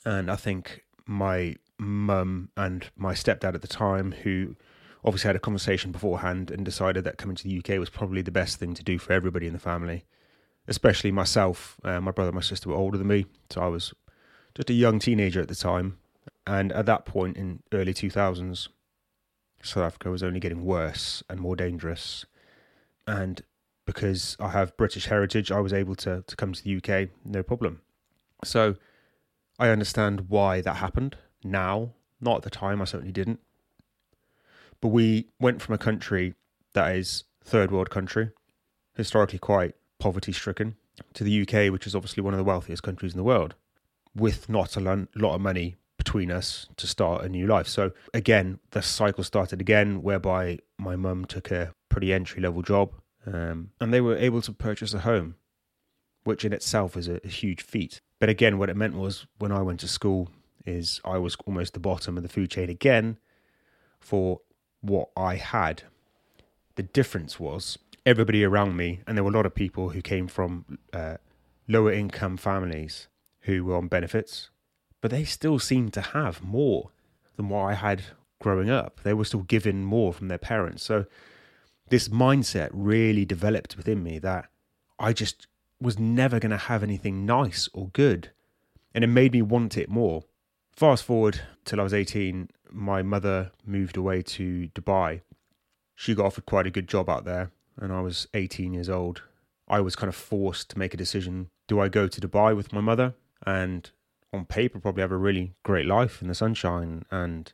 And 0.05 0.31
I 0.31 0.37
think 0.37 0.85
my 1.05 1.55
mum 1.81 2.49
and 2.55 2.89
my 2.95 3.13
stepdad 3.13 3.55
at 3.55 3.61
the 3.61 3.67
time, 3.67 4.11
who 4.11 4.55
obviously 5.03 5.27
had 5.27 5.35
a 5.35 5.39
conversation 5.39 5.91
beforehand 5.91 6.51
and 6.51 6.63
decided 6.63 7.03
that 7.03 7.17
coming 7.17 7.35
to 7.35 7.43
the 7.43 7.57
UK 7.57 7.79
was 7.79 7.89
probably 7.89 8.21
the 8.21 8.31
best 8.31 8.57
thing 8.57 8.73
to 8.75 8.83
do 8.83 8.97
for 8.97 9.13
everybody 9.13 9.47
in 9.47 9.53
the 9.53 9.59
family, 9.59 10.05
especially 10.67 11.11
myself. 11.11 11.79
Uh, 11.83 11.99
my 11.99 12.11
brother 12.11 12.29
and 12.29 12.35
my 12.35 12.41
sister 12.41 12.69
were 12.69 12.75
older 12.75 12.97
than 12.97 13.07
me, 13.07 13.25
so 13.49 13.61
I 13.61 13.67
was 13.67 13.93
just 14.55 14.69
a 14.69 14.73
young 14.73 14.99
teenager 14.99 15.41
at 15.41 15.47
the 15.47 15.55
time. 15.55 15.97
And 16.45 16.71
at 16.71 16.85
that 16.85 17.05
point 17.05 17.37
in 17.37 17.63
early 17.73 17.93
2000s, 17.93 18.67
South 19.63 19.83
Africa 19.83 20.09
was 20.09 20.23
only 20.23 20.39
getting 20.39 20.63
worse 20.63 21.23
and 21.29 21.39
more 21.39 21.55
dangerous. 21.55 22.25
And 23.07 23.41
because 23.85 24.37
I 24.39 24.49
have 24.49 24.77
British 24.77 25.07
heritage, 25.07 25.51
I 25.51 25.59
was 25.59 25.73
able 25.73 25.95
to, 25.95 26.23
to 26.25 26.35
come 26.35 26.53
to 26.53 26.63
the 26.63 26.77
UK, 26.77 27.09
no 27.25 27.41
problem. 27.43 27.81
So 28.43 28.75
I 29.59 29.69
understand 29.69 30.29
why 30.29 30.61
that 30.61 30.77
happened 30.77 31.17
now. 31.43 31.91
Not 32.19 32.37
at 32.37 32.43
the 32.43 32.49
time, 32.49 32.81
I 32.81 32.85
certainly 32.85 33.11
didn't. 33.11 33.39
But 34.79 34.89
we 34.89 35.27
went 35.39 35.61
from 35.61 35.75
a 35.75 35.77
country 35.77 36.33
that 36.73 36.95
is 36.95 37.23
third 37.43 37.71
world 37.71 37.89
country, 37.89 38.31
historically 38.95 39.39
quite 39.39 39.75
poverty 39.99 40.31
stricken, 40.31 40.75
to 41.13 41.23
the 41.23 41.41
UK, 41.41 41.71
which 41.71 41.87
is 41.87 41.95
obviously 41.95 42.21
one 42.21 42.33
of 42.33 42.37
the 42.37 42.43
wealthiest 42.43 42.83
countries 42.83 43.13
in 43.13 43.17
the 43.17 43.23
world, 43.23 43.55
with 44.15 44.49
not 44.49 44.75
a 44.75 45.07
lot 45.15 45.35
of 45.35 45.41
money 45.41 45.75
between 45.97 46.31
us 46.31 46.67
to 46.77 46.87
start 46.87 47.23
a 47.23 47.29
new 47.29 47.45
life. 47.45 47.67
So 47.67 47.91
again, 48.13 48.59
the 48.71 48.81
cycle 48.81 49.23
started 49.23 49.61
again, 49.61 50.01
whereby 50.01 50.59
my 50.79 50.95
mum 50.95 51.25
took 51.25 51.51
a 51.51 51.73
pretty 51.89 52.11
entry 52.11 52.41
level 52.41 52.63
job, 52.63 52.91
um, 53.25 53.69
and 53.79 53.93
they 53.93 54.01
were 54.01 54.17
able 54.17 54.41
to 54.41 54.51
purchase 54.51 54.95
a 54.95 54.99
home, 54.99 55.35
which 56.23 56.43
in 56.43 56.53
itself 56.53 56.97
is 56.97 57.07
a, 57.07 57.19
a 57.23 57.27
huge 57.27 57.61
feat. 57.61 58.01
But 58.19 58.29
again, 58.29 58.57
what 58.57 58.69
it 58.69 58.77
meant 58.77 58.95
was 58.95 59.27
when 59.37 59.51
I 59.51 59.61
went 59.61 59.79
to 59.81 59.87
school, 59.87 60.29
is 60.65 61.01
I 61.03 61.17
was 61.17 61.35
almost 61.45 61.73
the 61.73 61.79
bottom 61.79 62.17
of 62.17 62.23
the 62.23 62.29
food 62.29 62.51
chain 62.51 62.69
again 62.69 63.17
for 63.99 64.41
what 64.81 65.09
I 65.15 65.35
had. 65.35 65.83
The 66.75 66.83
difference 66.83 67.39
was 67.39 67.77
everybody 68.05 68.43
around 68.43 68.75
me, 68.75 69.01
and 69.05 69.17
there 69.17 69.23
were 69.23 69.31
a 69.31 69.33
lot 69.33 69.45
of 69.45 69.55
people 69.55 69.89
who 69.89 70.01
came 70.01 70.27
from 70.27 70.79
uh, 70.93 71.17
lower 71.67 71.91
income 71.91 72.37
families 72.37 73.07
who 73.41 73.63
were 73.65 73.75
on 73.75 73.87
benefits, 73.87 74.49
but 75.01 75.11
they 75.11 75.23
still 75.23 75.59
seemed 75.59 75.93
to 75.93 76.01
have 76.01 76.43
more 76.43 76.91
than 77.35 77.49
what 77.49 77.65
I 77.65 77.73
had 77.73 78.03
growing 78.39 78.69
up. 78.69 79.01
They 79.03 79.13
were 79.13 79.25
still 79.25 79.43
given 79.43 79.83
more 79.83 80.13
from 80.13 80.27
their 80.27 80.37
parents. 80.37 80.83
So 80.83 81.05
this 81.89 82.07
mindset 82.09 82.69
really 82.71 83.25
developed 83.25 83.77
within 83.77 84.03
me 84.03 84.19
that 84.19 84.49
I 84.99 85.13
just 85.13 85.47
was 85.79 85.97
never 85.97 86.39
going 86.39 86.51
to 86.51 86.57
have 86.57 86.83
anything 86.83 87.25
nice 87.25 87.69
or 87.73 87.89
good. 87.89 88.31
And 88.93 89.03
it 89.03 89.07
made 89.07 89.33
me 89.33 89.41
want 89.41 89.77
it 89.77 89.89
more. 89.89 90.23
Fast 90.81 91.03
forward 91.03 91.41
till 91.63 91.79
I 91.79 91.83
was 91.83 91.93
18, 91.93 92.49
my 92.71 93.03
mother 93.03 93.51
moved 93.63 93.97
away 93.97 94.23
to 94.23 94.67
Dubai. 94.73 95.21
She 95.93 96.15
got 96.15 96.25
offered 96.25 96.47
quite 96.47 96.65
a 96.65 96.71
good 96.71 96.87
job 96.87 97.07
out 97.07 97.23
there, 97.23 97.51
and 97.77 97.93
I 97.93 98.01
was 98.01 98.27
18 98.33 98.73
years 98.73 98.89
old. 98.89 99.21
I 99.67 99.79
was 99.79 99.95
kind 99.95 100.09
of 100.09 100.15
forced 100.15 100.71
to 100.71 100.79
make 100.79 100.95
a 100.95 100.97
decision 100.97 101.51
do 101.67 101.79
I 101.79 101.87
go 101.87 102.07
to 102.07 102.19
Dubai 102.19 102.55
with 102.55 102.73
my 102.73 102.81
mother 102.81 103.13
and 103.45 103.91
on 104.33 104.45
paper 104.45 104.79
probably 104.79 105.01
have 105.01 105.11
a 105.11 105.17
really 105.17 105.53
great 105.61 105.85
life 105.85 106.19
in 106.19 106.27
the 106.27 106.33
sunshine 106.33 107.05
and 107.11 107.53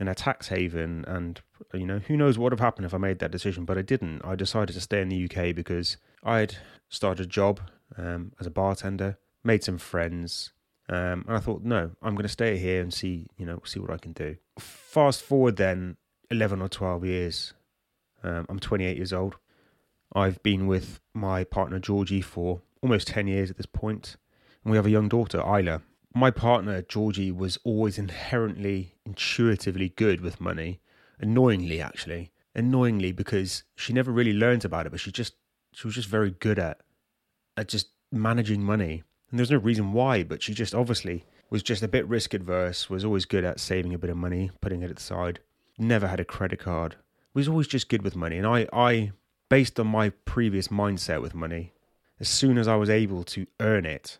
in 0.00 0.08
a 0.08 0.14
tax 0.14 0.48
haven 0.48 1.04
and 1.06 1.42
you 1.74 1.84
know 1.84 1.98
who 1.98 2.16
knows 2.16 2.38
what 2.38 2.44
would 2.44 2.52
have 2.54 2.60
happened 2.60 2.86
if 2.86 2.94
I 2.94 2.98
made 2.98 3.18
that 3.18 3.30
decision 3.30 3.66
but 3.66 3.76
I 3.76 3.82
didn't 3.82 4.22
I 4.24 4.36
decided 4.36 4.72
to 4.72 4.80
stay 4.80 5.02
in 5.02 5.10
the 5.10 5.24
UK 5.26 5.54
because 5.54 5.98
I'd 6.24 6.56
started 6.88 7.26
a 7.26 7.28
job 7.28 7.60
um, 7.98 8.32
as 8.40 8.46
a 8.46 8.50
bartender 8.50 9.18
made 9.44 9.62
some 9.62 9.76
friends 9.76 10.52
um, 10.88 11.24
and 11.26 11.36
I 11.36 11.38
thought 11.38 11.62
no 11.62 11.90
I'm 12.02 12.14
going 12.14 12.24
to 12.24 12.28
stay 12.28 12.56
here 12.58 12.80
and 12.80 12.92
see 12.92 13.26
you 13.36 13.46
know 13.46 13.60
see 13.64 13.80
what 13.80 13.90
I 13.90 13.98
can 13.98 14.12
do. 14.12 14.36
Fast 14.58 15.22
forward 15.22 15.56
then 15.56 15.96
11 16.30 16.60
or 16.60 16.68
12 16.68 17.04
years 17.04 17.54
um, 18.22 18.46
I'm 18.48 18.58
28 18.58 18.96
years 18.96 19.12
old. 19.12 19.36
I've 20.12 20.42
been 20.42 20.66
with 20.66 21.00
my 21.14 21.44
partner 21.44 21.78
Georgie 21.78 22.22
for 22.22 22.60
almost 22.82 23.08
10 23.08 23.26
years 23.26 23.50
at 23.50 23.56
this 23.56 23.66
point 23.66 24.16
and 24.64 24.70
we 24.70 24.76
have 24.76 24.86
a 24.86 24.90
young 24.90 25.08
daughter 25.08 25.38
Isla 25.38 25.82
my 26.14 26.30
partner 26.30 26.82
Georgie 26.82 27.30
was 27.30 27.58
always 27.64 27.98
inherently 27.98 28.94
intuitively 29.04 29.90
good 29.90 30.20
with 30.20 30.40
money, 30.40 30.80
annoyingly 31.20 31.80
actually, 31.80 32.32
annoyingly 32.54 33.12
because 33.12 33.62
she 33.76 33.92
never 33.92 34.10
really 34.10 34.32
learned 34.32 34.64
about 34.64 34.86
it, 34.86 34.90
but 34.90 35.00
she 35.00 35.12
just 35.12 35.34
she 35.72 35.86
was 35.86 35.94
just 35.94 36.08
very 36.08 36.30
good 36.30 36.58
at 36.58 36.80
at 37.56 37.68
just 37.68 37.88
managing 38.10 38.62
money. 38.62 39.02
And 39.30 39.38
there's 39.38 39.50
no 39.50 39.58
reason 39.58 39.92
why, 39.92 40.22
but 40.22 40.42
she 40.42 40.54
just 40.54 40.74
obviously 40.74 41.24
was 41.50 41.62
just 41.62 41.82
a 41.82 41.88
bit 41.88 42.06
risk 42.06 42.34
adverse, 42.34 42.88
was 42.88 43.04
always 43.04 43.24
good 43.24 43.44
at 43.44 43.60
saving 43.60 43.94
a 43.94 43.98
bit 43.98 44.10
of 44.10 44.16
money, 44.16 44.50
putting 44.60 44.82
it 44.82 44.96
aside. 44.96 45.40
Never 45.78 46.08
had 46.08 46.20
a 46.20 46.24
credit 46.24 46.58
card. 46.58 46.96
Was 47.34 47.48
always 47.48 47.66
just 47.66 47.88
good 47.88 48.02
with 48.02 48.16
money. 48.16 48.38
And 48.38 48.46
I, 48.46 48.66
I 48.72 49.12
based 49.48 49.78
on 49.78 49.86
my 49.86 50.10
previous 50.10 50.68
mindset 50.68 51.22
with 51.22 51.34
money, 51.34 51.72
as 52.20 52.28
soon 52.28 52.58
as 52.58 52.66
I 52.66 52.76
was 52.76 52.90
able 52.90 53.22
to 53.24 53.46
earn 53.60 53.86
it, 53.86 54.18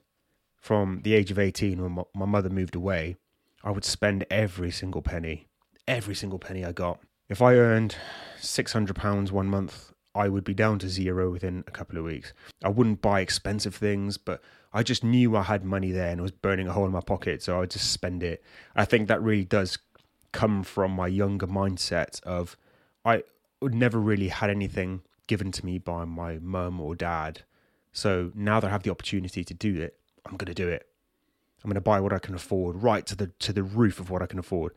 from 0.61 1.01
the 1.03 1.15
age 1.15 1.31
of 1.31 1.39
18 1.39 1.81
when 1.83 2.05
my 2.15 2.27
mother 2.27 2.51
moved 2.51 2.75
away, 2.75 3.17
I 3.65 3.71
would 3.71 3.85
spend 3.85 4.27
every 4.31 4.71
single 4.71 5.03
penny, 5.03 5.47
every 5.87 6.15
single 6.15 6.39
penny 6.39 6.65
I 6.65 6.73
got. 6.73 7.01
If 7.29 7.43
I 7.43 7.55
earned 7.55 7.97
£600 8.41 9.31
one 9.31 9.49
month, 9.49 9.93
I 10.15 10.29
would 10.29 10.45
be 10.45 10.55
down 10.55 10.79
to 10.81 10.89
zero 10.89 11.31
within 11.31 11.65
a 11.67 11.71
couple 11.71 11.99
of 11.99 12.05
weeks. 12.05 12.33
I 12.63 12.69
wouldn't 12.69 13.03
buy 13.03 13.21
expensive 13.21 13.75
things, 13.75 14.19
but 14.19 14.43
I 14.73 14.83
just 14.83 15.05
knew 15.05 15.37
I 15.37 15.43
had 15.43 15.65
money 15.65 15.93
there 15.93 16.11
and 16.11 16.21
it 16.21 16.23
was 16.23 16.31
burning 16.31 16.69
a 16.69 16.73
hole 16.73 16.87
in 16.87 16.93
my 16.93 17.01
pocket, 17.01 17.43
so 17.43 17.57
I 17.57 17.61
would 17.61 17.71
just 17.71 17.93
spend 17.93 18.23
it. 18.23 18.43
I 18.75 18.85
think 18.85 19.09
that 19.09 19.23
really 19.23 19.45
does 19.45 19.79
come 20.33 20.63
from 20.63 20.93
my 20.93 21.07
younger 21.07 21.47
mindset 21.47 22.23
of 22.23 22.57
I 23.05 23.23
never 23.63 23.99
really 23.99 24.29
had 24.29 24.51
anything 24.51 25.03
given 25.27 25.53
to 25.53 25.65
me 25.65 25.79
by 25.79 26.05
my 26.05 26.39
mum 26.39 26.81
or 26.81 26.95
dad. 26.95 27.43
So 27.93 28.31
now 28.35 28.61
that 28.61 28.69
I 28.69 28.71
have 28.71 28.83
the 28.83 28.91
opportunity 28.91 29.45
to 29.45 29.55
do 29.55 29.81
it, 29.81 29.99
I'm 30.27 30.37
going 30.37 30.47
to 30.47 30.55
do 30.55 30.69
it. 30.69 30.87
I'm 31.65 31.69
going 31.69 31.75
to 31.75 31.81
buy 31.81 32.01
what 32.01 32.13
I 32.13 32.19
can 32.19 32.35
afford, 32.35 32.83
right 32.83 33.05
to 33.07 33.17
the 33.17 33.27
to 33.41 33.53
the 33.53 33.65
roof 33.65 33.99
of 33.99 34.11
what 34.11 34.23
I 34.23 34.27
can 34.27 34.39
afford. 34.39 34.73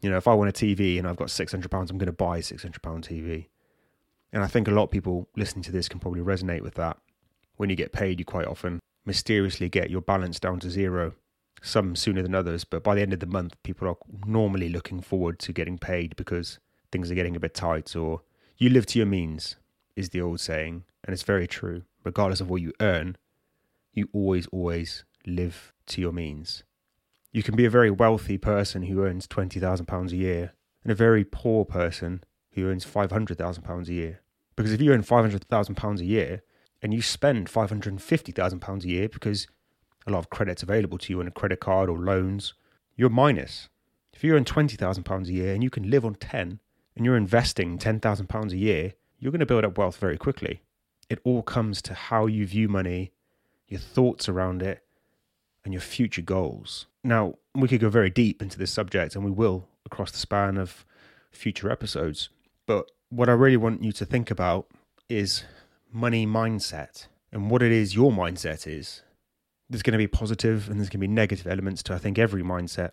You 0.00 0.10
know, 0.10 0.16
if 0.16 0.26
I 0.26 0.34
want 0.34 0.48
a 0.48 0.52
TV 0.52 0.98
and 0.98 1.06
I've 1.06 1.16
got 1.16 1.30
six 1.30 1.52
hundred 1.52 1.70
pounds, 1.70 1.90
I'm 1.90 1.98
going 1.98 2.06
to 2.06 2.12
buy 2.12 2.38
a 2.38 2.42
six 2.42 2.62
hundred 2.62 2.82
pound 2.82 3.06
TV. 3.06 3.46
And 4.32 4.42
I 4.42 4.46
think 4.46 4.66
a 4.66 4.72
lot 4.72 4.84
of 4.84 4.90
people 4.90 5.28
listening 5.36 5.62
to 5.64 5.72
this 5.72 5.88
can 5.88 6.00
probably 6.00 6.20
resonate 6.20 6.62
with 6.62 6.74
that. 6.74 6.96
When 7.56 7.68
you 7.68 7.76
get 7.76 7.92
paid, 7.92 8.18
you 8.18 8.24
quite 8.24 8.46
often 8.46 8.80
mysteriously 9.04 9.68
get 9.68 9.90
your 9.90 10.00
balance 10.00 10.40
down 10.40 10.60
to 10.60 10.70
zero. 10.70 11.14
Some 11.60 11.94
sooner 11.94 12.22
than 12.22 12.34
others, 12.34 12.64
but 12.64 12.82
by 12.82 12.94
the 12.94 13.02
end 13.02 13.12
of 13.12 13.20
the 13.20 13.26
month, 13.26 13.62
people 13.62 13.88
are 13.88 13.96
normally 14.26 14.68
looking 14.68 15.00
forward 15.00 15.38
to 15.40 15.52
getting 15.52 15.78
paid 15.78 16.16
because 16.16 16.58
things 16.90 17.10
are 17.10 17.14
getting 17.14 17.36
a 17.36 17.40
bit 17.40 17.54
tight, 17.54 17.94
or 17.94 18.22
you 18.56 18.68
live 18.68 18.86
to 18.86 18.98
your 18.98 19.06
means, 19.06 19.56
is 19.94 20.08
the 20.08 20.20
old 20.20 20.40
saying, 20.40 20.84
and 21.04 21.12
it's 21.12 21.22
very 21.22 21.46
true. 21.46 21.82
Regardless 22.02 22.40
of 22.40 22.50
what 22.50 22.62
you 22.62 22.72
earn, 22.80 23.16
you 23.92 24.08
always, 24.12 24.46
always 24.48 25.04
live 25.26 25.72
to 25.86 26.00
your 26.00 26.12
means. 26.12 26.64
You 27.30 27.42
can 27.42 27.54
be 27.54 27.64
a 27.64 27.70
very 27.70 27.90
wealthy 27.90 28.38
person 28.38 28.84
who 28.84 29.04
earns 29.04 29.26
£20,000 29.26 30.10
a 30.10 30.16
year 30.16 30.54
and 30.82 30.90
a 30.90 30.96
very 30.96 31.24
poor 31.24 31.64
person 31.64 32.24
who 32.52 32.66
earns 32.66 32.84
£500,000 32.84 33.88
a 33.88 33.92
year. 33.92 34.20
Because 34.56 34.72
if 34.72 34.80
you 34.80 34.92
earn 34.92 35.02
£500,000 35.02 36.00
a 36.00 36.04
year 36.04 36.42
and 36.82 36.92
you 36.92 37.02
spend 37.02 37.48
£550,000 37.48 38.84
a 38.84 38.88
year 38.88 39.08
because 39.08 39.46
a 40.06 40.10
lot 40.10 40.18
of 40.18 40.30
credit's 40.30 40.62
available 40.62 40.98
to 40.98 41.12
you 41.12 41.20
on 41.20 41.28
a 41.28 41.30
credit 41.30 41.60
card 41.60 41.88
or 41.88 41.98
loans, 41.98 42.54
you're 42.96 43.10
minus. 43.10 43.68
If 44.12 44.22
you 44.22 44.34
earn 44.34 44.44
£20,000 44.44 45.26
a 45.26 45.32
year 45.32 45.54
and 45.54 45.62
you 45.62 45.70
can 45.70 45.90
live 45.90 46.04
on 46.04 46.14
10 46.16 46.60
and 46.96 47.04
you're 47.04 47.16
investing 47.16 47.78
£10,000 47.78 48.52
a 48.52 48.56
year, 48.56 48.94
you're 49.18 49.32
going 49.32 49.40
to 49.40 49.46
build 49.46 49.64
up 49.64 49.78
wealth 49.78 49.96
very 49.96 50.18
quickly. 50.18 50.62
It 51.08 51.20
all 51.24 51.42
comes 51.42 51.80
to 51.82 51.94
how 51.94 52.26
you 52.26 52.46
view 52.46 52.68
money 52.68 53.12
your 53.72 53.80
thoughts 53.80 54.28
around 54.28 54.62
it, 54.62 54.84
and 55.64 55.72
your 55.72 55.80
future 55.80 56.20
goals. 56.20 56.86
Now, 57.02 57.36
we 57.54 57.68
could 57.68 57.80
go 57.80 57.88
very 57.88 58.10
deep 58.10 58.42
into 58.42 58.58
this 58.58 58.70
subject, 58.70 59.16
and 59.16 59.24
we 59.24 59.30
will 59.30 59.66
across 59.86 60.10
the 60.10 60.18
span 60.18 60.58
of 60.58 60.84
future 61.30 61.70
episodes. 61.70 62.28
But 62.66 62.90
what 63.12 63.28
I 63.28 63.32
really 63.32 63.58
want 63.58 63.84
you 63.84 63.92
to 63.92 64.06
think 64.06 64.30
about 64.30 64.66
is 65.06 65.44
money 65.92 66.26
mindset 66.26 67.08
and 67.30 67.50
what 67.50 67.62
it 67.62 67.70
is 67.70 67.94
your 67.94 68.10
mindset 68.10 68.66
is. 68.66 69.02
There's 69.68 69.82
going 69.82 69.92
to 69.92 69.98
be 69.98 70.06
positive 70.06 70.70
and 70.70 70.80
there's 70.80 70.88
going 70.88 71.00
to 71.00 71.06
be 71.06 71.08
negative 71.08 71.46
elements 71.46 71.82
to, 71.84 71.94
I 71.94 71.98
think, 71.98 72.18
every 72.18 72.42
mindset. 72.42 72.92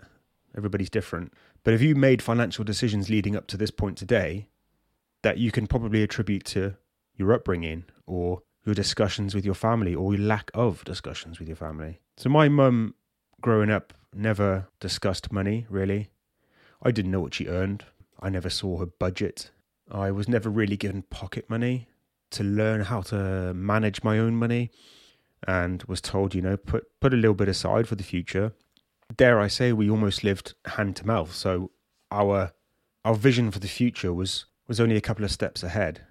Everybody's 0.58 0.90
different. 0.90 1.32
But 1.64 1.74
if 1.74 1.82
you 1.82 1.96
made 1.96 2.22
financial 2.22 2.66
decisions 2.66 3.10
leading 3.10 3.38
up 3.38 3.48
to 3.48 3.56
this 3.56 3.72
point 3.72 3.98
today 3.98 4.50
that 5.22 5.38
you 5.38 5.52
can 5.52 5.68
probably 5.68 6.04
attribute 6.04 6.44
to 6.46 6.76
your 7.16 7.32
upbringing 7.32 7.86
or 8.06 8.42
your 8.66 8.76
discussions 8.76 9.34
with 9.34 9.46
your 9.46 9.56
family 9.56 9.96
or 9.96 10.14
your 10.14 10.26
lack 10.26 10.52
of 10.54 10.84
discussions 10.84 11.40
with 11.40 11.48
your 11.48 11.56
family. 11.56 12.02
So 12.18 12.28
my 12.28 12.50
mum 12.50 12.94
growing 13.40 13.72
up 13.72 13.94
never 14.14 14.68
discussed 14.82 15.32
money 15.32 15.66
really. 15.70 16.10
I 16.84 16.92
didn't 16.92 17.12
know 17.12 17.22
what 17.22 17.36
she 17.36 17.48
earned. 17.48 17.86
I 18.20 18.28
never 18.30 18.50
saw 18.50 18.80
her 18.80 18.86
budget. 18.86 19.52
I 19.92 20.12
was 20.12 20.28
never 20.28 20.50
really 20.50 20.78
given 20.78 21.04
pocket 21.04 21.50
money 21.50 21.88
to 22.32 22.44
learn 22.44 22.82
how 22.82 23.02
to 23.02 23.54
manage 23.54 24.04
my 24.04 24.20
own 24.20 24.36
money 24.36 24.72
and 25.48 25.84
was 25.84 26.02
told, 26.02 26.36
you 26.36 26.42
know, 26.42 26.58
put 26.58 26.88
put 27.00 27.14
a 27.14 27.18
little 27.18 27.34
bit 27.34 27.50
aside 27.50 27.88
for 27.88 27.96
the 27.96 28.04
future. 28.04 28.54
Dare 29.16 29.40
I 29.40 29.48
say 29.48 29.74
we 29.74 29.90
almost 29.90 30.24
lived 30.24 30.54
hand 30.66 30.96
to 30.98 31.08
mouth. 31.08 31.34
So 31.34 31.72
our 32.12 32.52
our 33.04 33.16
vision 33.16 33.52
for 33.52 33.60
the 33.60 33.68
future 33.68 34.14
was 34.14 34.46
was 34.68 34.80
only 34.80 34.96
a 34.96 35.02
couple 35.02 35.26
of 35.26 35.32
steps 35.32 35.64
ahead. 35.64 36.02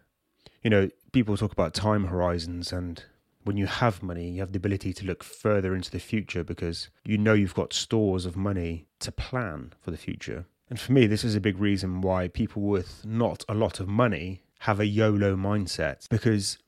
You 0.62 0.70
know, 0.70 0.90
people 1.12 1.36
talk 1.36 1.52
about 1.52 1.74
time 1.74 2.04
horizons 2.04 2.72
and 2.72 3.04
when 3.44 3.56
you 3.56 3.66
have 3.66 4.02
money, 4.02 4.30
you 4.30 4.40
have 4.40 4.52
the 4.52 4.58
ability 4.58 4.92
to 4.92 5.06
look 5.06 5.24
further 5.24 5.74
into 5.74 5.90
the 5.90 6.00
future 6.00 6.44
because 6.44 6.90
you 7.04 7.16
know 7.16 7.32
you've 7.32 7.54
got 7.54 7.72
stores 7.72 8.26
of 8.26 8.36
money 8.36 8.88
to 9.00 9.12
plan 9.12 9.72
for 9.80 9.90
the 9.90 9.96
future. 9.96 10.44
And 10.70 10.78
for 10.78 10.92
me, 10.92 11.06
this 11.06 11.24
is 11.24 11.34
a 11.34 11.40
big 11.40 11.58
reason 11.58 12.00
why 12.00 12.28
people 12.28 12.62
with 12.62 13.04
not 13.04 13.44
a 13.48 13.54
lot 13.54 13.80
of 13.80 13.88
money 13.88 14.42
have 14.60 14.80
a 14.80 14.86
YOLO 14.86 15.36
mindset. 15.36 16.08
Because 16.08 16.58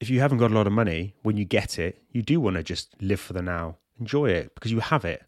if 0.00 0.10
you 0.10 0.20
haven't 0.20 0.38
got 0.38 0.50
a 0.50 0.54
lot 0.54 0.66
of 0.66 0.72
money, 0.72 1.14
when 1.22 1.36
you 1.36 1.44
get 1.44 1.78
it, 1.78 2.02
you 2.10 2.22
do 2.22 2.40
want 2.40 2.56
to 2.56 2.62
just 2.62 2.94
live 3.00 3.20
for 3.20 3.32
the 3.32 3.42
now, 3.42 3.76
enjoy 3.98 4.30
it 4.30 4.54
because 4.54 4.70
you 4.70 4.80
have 4.80 5.04
it. 5.04 5.22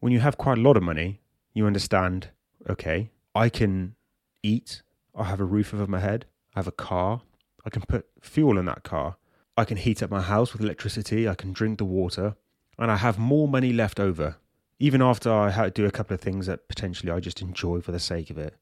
When 0.00 0.12
you 0.12 0.20
have 0.20 0.38
quite 0.38 0.58
a 0.58 0.60
lot 0.60 0.76
of 0.76 0.82
money, 0.82 1.20
you 1.52 1.66
understand 1.66 2.28
okay, 2.68 3.10
I 3.34 3.48
can 3.48 3.94
eat, 4.42 4.82
I 5.14 5.24
have 5.24 5.40
a 5.40 5.44
roof 5.44 5.74
over 5.74 5.86
my 5.86 6.00
head, 6.00 6.24
I 6.54 6.60
have 6.60 6.66
a 6.66 6.72
car, 6.72 7.22
I 7.64 7.70
can 7.70 7.82
put 7.82 8.06
fuel 8.20 8.58
in 8.58 8.66
that 8.66 8.82
car. 8.82 9.16
I 9.56 9.64
can 9.64 9.76
heat 9.76 10.02
up 10.02 10.10
my 10.10 10.20
house 10.20 10.52
with 10.52 10.62
electricity. 10.62 11.28
I 11.28 11.34
can 11.34 11.52
drink 11.52 11.78
the 11.78 11.84
water. 11.84 12.36
And 12.78 12.90
I 12.90 12.96
have 12.96 13.18
more 13.18 13.46
money 13.48 13.72
left 13.72 14.00
over, 14.00 14.36
even 14.78 15.00
after 15.02 15.32
I 15.32 15.68
do 15.70 15.86
a 15.86 15.90
couple 15.90 16.14
of 16.14 16.20
things 16.20 16.46
that 16.46 16.68
potentially 16.68 17.12
I 17.12 17.20
just 17.20 17.40
enjoy 17.40 17.80
for 17.80 17.92
the 17.92 18.00
sake 18.00 18.30
of 18.30 18.38
it. 18.38 18.54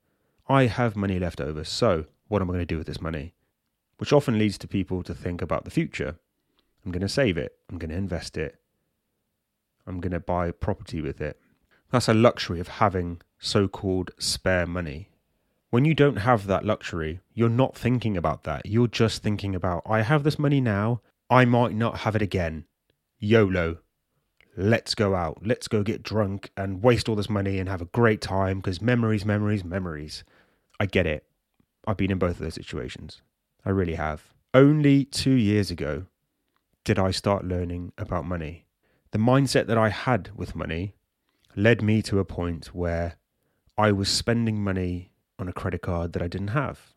I 0.48 0.66
have 0.66 0.96
money 0.96 1.18
left 1.18 1.40
over. 1.40 1.64
So, 1.64 2.06
what 2.28 2.42
am 2.42 2.50
I 2.50 2.54
going 2.54 2.60
to 2.60 2.66
do 2.66 2.78
with 2.78 2.86
this 2.86 3.00
money? 3.00 3.34
Which 3.98 4.12
often 4.12 4.38
leads 4.38 4.58
to 4.58 4.68
people 4.68 5.02
to 5.02 5.14
think 5.14 5.40
about 5.40 5.64
the 5.64 5.70
future. 5.70 6.16
I'm 6.84 6.92
going 6.92 7.02
to 7.02 7.08
save 7.08 7.36
it. 7.36 7.56
I'm 7.70 7.78
going 7.78 7.90
to 7.90 7.96
invest 7.96 8.36
it. 8.36 8.56
I'm 9.86 10.00
going 10.00 10.12
to 10.12 10.20
buy 10.20 10.50
property 10.50 11.00
with 11.00 11.20
it. 11.20 11.40
That's 11.90 12.08
a 12.08 12.14
luxury 12.14 12.60
of 12.60 12.68
having 12.68 13.20
so 13.38 13.68
called 13.68 14.10
spare 14.18 14.66
money. 14.66 15.08
When 15.70 15.84
you 15.84 15.94
don't 15.94 16.16
have 16.16 16.46
that 16.46 16.64
luxury, 16.64 17.20
you're 17.32 17.48
not 17.48 17.76
thinking 17.76 18.16
about 18.16 18.44
that. 18.44 18.66
You're 18.66 18.88
just 18.88 19.22
thinking 19.22 19.54
about, 19.54 19.82
I 19.86 20.02
have 20.02 20.22
this 20.22 20.38
money 20.38 20.60
now, 20.60 21.00
I 21.30 21.44
might 21.44 21.74
not 21.74 21.98
have 21.98 22.14
it 22.14 22.22
again. 22.22 22.66
YOLO. 23.18 23.78
Let's 24.56 24.94
go 24.94 25.14
out. 25.14 25.38
Let's 25.42 25.66
go 25.66 25.82
get 25.82 26.02
drunk 26.02 26.50
and 26.56 26.82
waste 26.82 27.08
all 27.08 27.14
this 27.14 27.30
money 27.30 27.58
and 27.58 27.68
have 27.68 27.80
a 27.80 27.86
great 27.86 28.20
time 28.20 28.58
because 28.58 28.82
memories, 28.82 29.24
memories, 29.24 29.64
memories. 29.64 30.24
I 30.78 30.86
get 30.86 31.06
it. 31.06 31.24
I've 31.86 31.96
been 31.96 32.10
in 32.10 32.18
both 32.18 32.32
of 32.32 32.38
those 32.38 32.54
situations. 32.54 33.22
I 33.64 33.70
really 33.70 33.94
have. 33.94 34.22
Only 34.52 35.04
two 35.06 35.32
years 35.32 35.70
ago 35.70 36.04
did 36.84 36.98
I 36.98 37.12
start 37.12 37.46
learning 37.46 37.92
about 37.96 38.26
money. 38.26 38.66
The 39.12 39.18
mindset 39.18 39.66
that 39.68 39.78
I 39.78 39.88
had 39.88 40.30
with 40.36 40.54
money 40.54 40.94
led 41.56 41.82
me 41.82 42.02
to 42.02 42.18
a 42.18 42.24
point 42.24 42.74
where 42.74 43.16
I 43.78 43.92
was 43.92 44.08
spending 44.08 44.62
money 44.62 45.12
on 45.38 45.48
a 45.48 45.52
credit 45.52 45.82
card 45.82 46.12
that 46.12 46.22
I 46.22 46.28
didn't 46.28 46.48
have. 46.48 46.92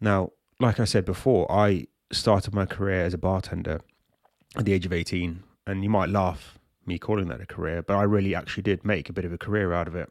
Now, 0.00 0.32
like 0.58 0.80
I 0.80 0.84
said 0.84 1.04
before, 1.04 1.50
I 1.52 1.86
started 2.10 2.54
my 2.54 2.64
career 2.64 3.04
as 3.04 3.14
a 3.14 3.18
bartender 3.18 3.80
at 4.56 4.64
the 4.64 4.72
age 4.72 4.86
of 4.86 4.92
18. 4.92 5.42
And 5.66 5.82
you 5.82 5.90
might 5.90 6.08
laugh 6.08 6.58
me 6.86 6.98
calling 6.98 7.28
that 7.28 7.40
a 7.40 7.46
career, 7.46 7.82
but 7.82 7.96
I 7.96 8.02
really 8.02 8.34
actually 8.34 8.62
did 8.62 8.84
make 8.84 9.08
a 9.08 9.12
bit 9.12 9.24
of 9.24 9.32
a 9.32 9.38
career 9.38 9.72
out 9.72 9.88
of 9.88 9.94
it. 9.94 10.10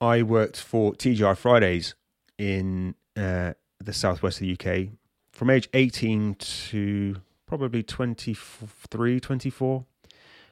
I 0.00 0.22
worked 0.22 0.60
for 0.60 0.92
TGI 0.92 1.36
Fridays 1.36 1.94
in 2.36 2.94
uh, 3.16 3.54
the 3.80 3.92
southwest 3.92 4.40
of 4.40 4.46
the 4.46 4.52
UK 4.52 4.90
from 5.32 5.50
age 5.50 5.68
18 5.74 6.34
to 6.34 7.16
probably 7.46 7.82
23, 7.82 9.20
24. 9.20 9.84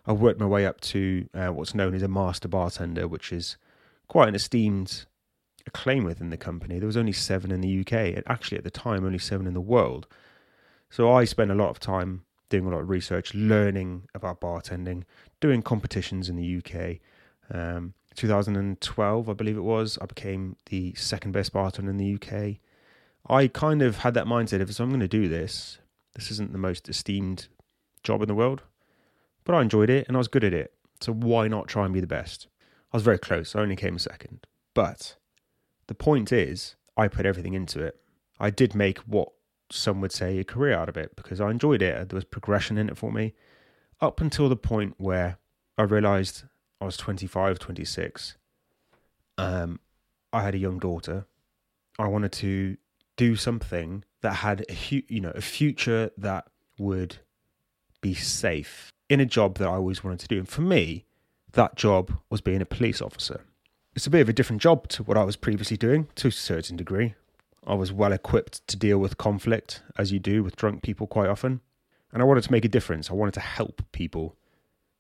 I 0.06 0.12
worked 0.12 0.40
my 0.40 0.46
way 0.46 0.64
up 0.66 0.80
to 0.82 1.28
uh, 1.34 1.48
what's 1.48 1.74
known 1.74 1.94
as 1.94 2.02
a 2.02 2.08
master 2.08 2.48
bartender, 2.48 3.08
which 3.08 3.32
is 3.32 3.56
quite 4.08 4.28
an 4.28 4.34
esteemed 4.34 5.06
acclaim 5.66 6.04
within 6.04 6.30
the 6.30 6.36
company. 6.36 6.78
There 6.78 6.86
was 6.86 6.96
only 6.96 7.12
seven 7.12 7.50
in 7.50 7.60
the 7.60 7.80
UK, 7.80 8.22
actually 8.26 8.58
at 8.58 8.64
the 8.64 8.70
time, 8.70 9.04
only 9.04 9.18
seven 9.18 9.46
in 9.46 9.54
the 9.54 9.60
world. 9.60 10.06
So 10.90 11.12
I 11.12 11.24
spent 11.24 11.50
a 11.50 11.54
lot 11.54 11.70
of 11.70 11.80
time 11.80 12.24
doing 12.48 12.66
a 12.66 12.70
lot 12.70 12.80
of 12.80 12.88
research, 12.88 13.34
learning 13.34 14.08
about 14.14 14.40
bartending, 14.40 15.02
doing 15.40 15.62
competitions 15.62 16.28
in 16.28 16.36
the 16.36 16.56
UK. 16.58 16.98
Um, 17.50 17.94
2012, 18.14 19.28
I 19.28 19.32
believe 19.32 19.56
it 19.56 19.60
was, 19.60 19.98
I 20.00 20.06
became 20.06 20.56
the 20.66 20.94
second 20.94 21.32
best 21.32 21.52
bartender 21.52 21.90
in 21.90 21.96
the 21.96 22.14
UK. 22.14 22.56
I 23.28 23.48
kind 23.48 23.82
of 23.82 23.98
had 23.98 24.14
that 24.14 24.26
mindset 24.26 24.60
if 24.60 24.78
I'm 24.80 24.88
going 24.88 25.00
to 25.00 25.08
do 25.08 25.28
this, 25.28 25.78
this 26.14 26.30
isn't 26.30 26.52
the 26.52 26.58
most 26.58 26.88
esteemed 26.88 27.48
job 28.02 28.22
in 28.22 28.28
the 28.28 28.34
world, 28.34 28.62
but 29.44 29.54
I 29.54 29.62
enjoyed 29.62 29.90
it 29.90 30.06
and 30.08 30.16
I 30.16 30.18
was 30.18 30.28
good 30.28 30.44
at 30.44 30.54
it. 30.54 30.72
So 31.00 31.12
why 31.12 31.48
not 31.48 31.68
try 31.68 31.84
and 31.84 31.92
be 31.92 32.00
the 32.00 32.06
best? 32.06 32.46
I 32.92 32.96
was 32.96 33.02
very 33.02 33.18
close. 33.18 33.54
I 33.54 33.60
only 33.60 33.76
came 33.76 33.98
second. 33.98 34.46
But 34.72 35.16
the 35.88 35.94
point 35.94 36.32
is, 36.32 36.76
I 36.96 37.08
put 37.08 37.26
everything 37.26 37.52
into 37.52 37.82
it. 37.82 38.00
I 38.40 38.50
did 38.50 38.74
make 38.74 38.98
what 39.00 39.28
some 39.70 40.00
would 40.00 40.12
say 40.12 40.38
a 40.38 40.44
career 40.44 40.74
out 40.74 40.88
of 40.88 40.96
it 40.96 41.16
because 41.16 41.40
I 41.40 41.50
enjoyed 41.50 41.82
it. 41.82 42.08
There 42.08 42.16
was 42.16 42.24
progression 42.24 42.78
in 42.78 42.88
it 42.88 42.96
for 42.96 43.10
me 43.12 43.34
up 44.00 44.20
until 44.20 44.48
the 44.48 44.56
point 44.56 44.94
where 44.98 45.38
I 45.78 45.82
realized 45.82 46.44
I 46.80 46.84
was 46.84 46.96
25, 46.96 47.58
26. 47.58 48.36
Um, 49.38 49.80
I 50.32 50.42
had 50.42 50.54
a 50.54 50.58
young 50.58 50.78
daughter. 50.78 51.26
I 51.98 52.06
wanted 52.08 52.32
to 52.32 52.76
do 53.16 53.36
something 53.36 54.04
that 54.20 54.34
had 54.34 54.64
a 54.68 54.74
hu- 54.74 55.02
you 55.08 55.20
know 55.20 55.32
a 55.34 55.40
future 55.40 56.10
that 56.18 56.46
would 56.78 57.18
be 58.00 58.14
safe 58.14 58.92
in 59.08 59.20
a 59.20 59.26
job 59.26 59.58
that 59.58 59.68
I 59.68 59.74
always 59.74 60.04
wanted 60.04 60.20
to 60.20 60.28
do. 60.28 60.38
And 60.38 60.48
for 60.48 60.60
me, 60.60 61.06
that 61.52 61.76
job 61.76 62.12
was 62.28 62.40
being 62.40 62.60
a 62.60 62.66
police 62.66 63.00
officer. 63.00 63.42
It's 63.94 64.06
a 64.06 64.10
bit 64.10 64.20
of 64.20 64.28
a 64.28 64.32
different 64.34 64.60
job 64.60 64.88
to 64.88 65.02
what 65.02 65.16
I 65.16 65.24
was 65.24 65.36
previously 65.36 65.78
doing 65.78 66.08
to 66.16 66.28
a 66.28 66.32
certain 66.32 66.76
degree. 66.76 67.14
I 67.66 67.74
was 67.74 67.92
well 67.92 68.12
equipped 68.12 68.66
to 68.68 68.76
deal 68.76 68.98
with 68.98 69.18
conflict, 69.18 69.82
as 69.98 70.12
you 70.12 70.18
do 70.18 70.44
with 70.44 70.56
drunk 70.56 70.82
people 70.82 71.06
quite 71.06 71.28
often. 71.28 71.60
And 72.12 72.22
I 72.22 72.24
wanted 72.24 72.44
to 72.44 72.52
make 72.52 72.64
a 72.64 72.68
difference. 72.68 73.10
I 73.10 73.14
wanted 73.14 73.34
to 73.34 73.40
help 73.40 73.82
people, 73.92 74.36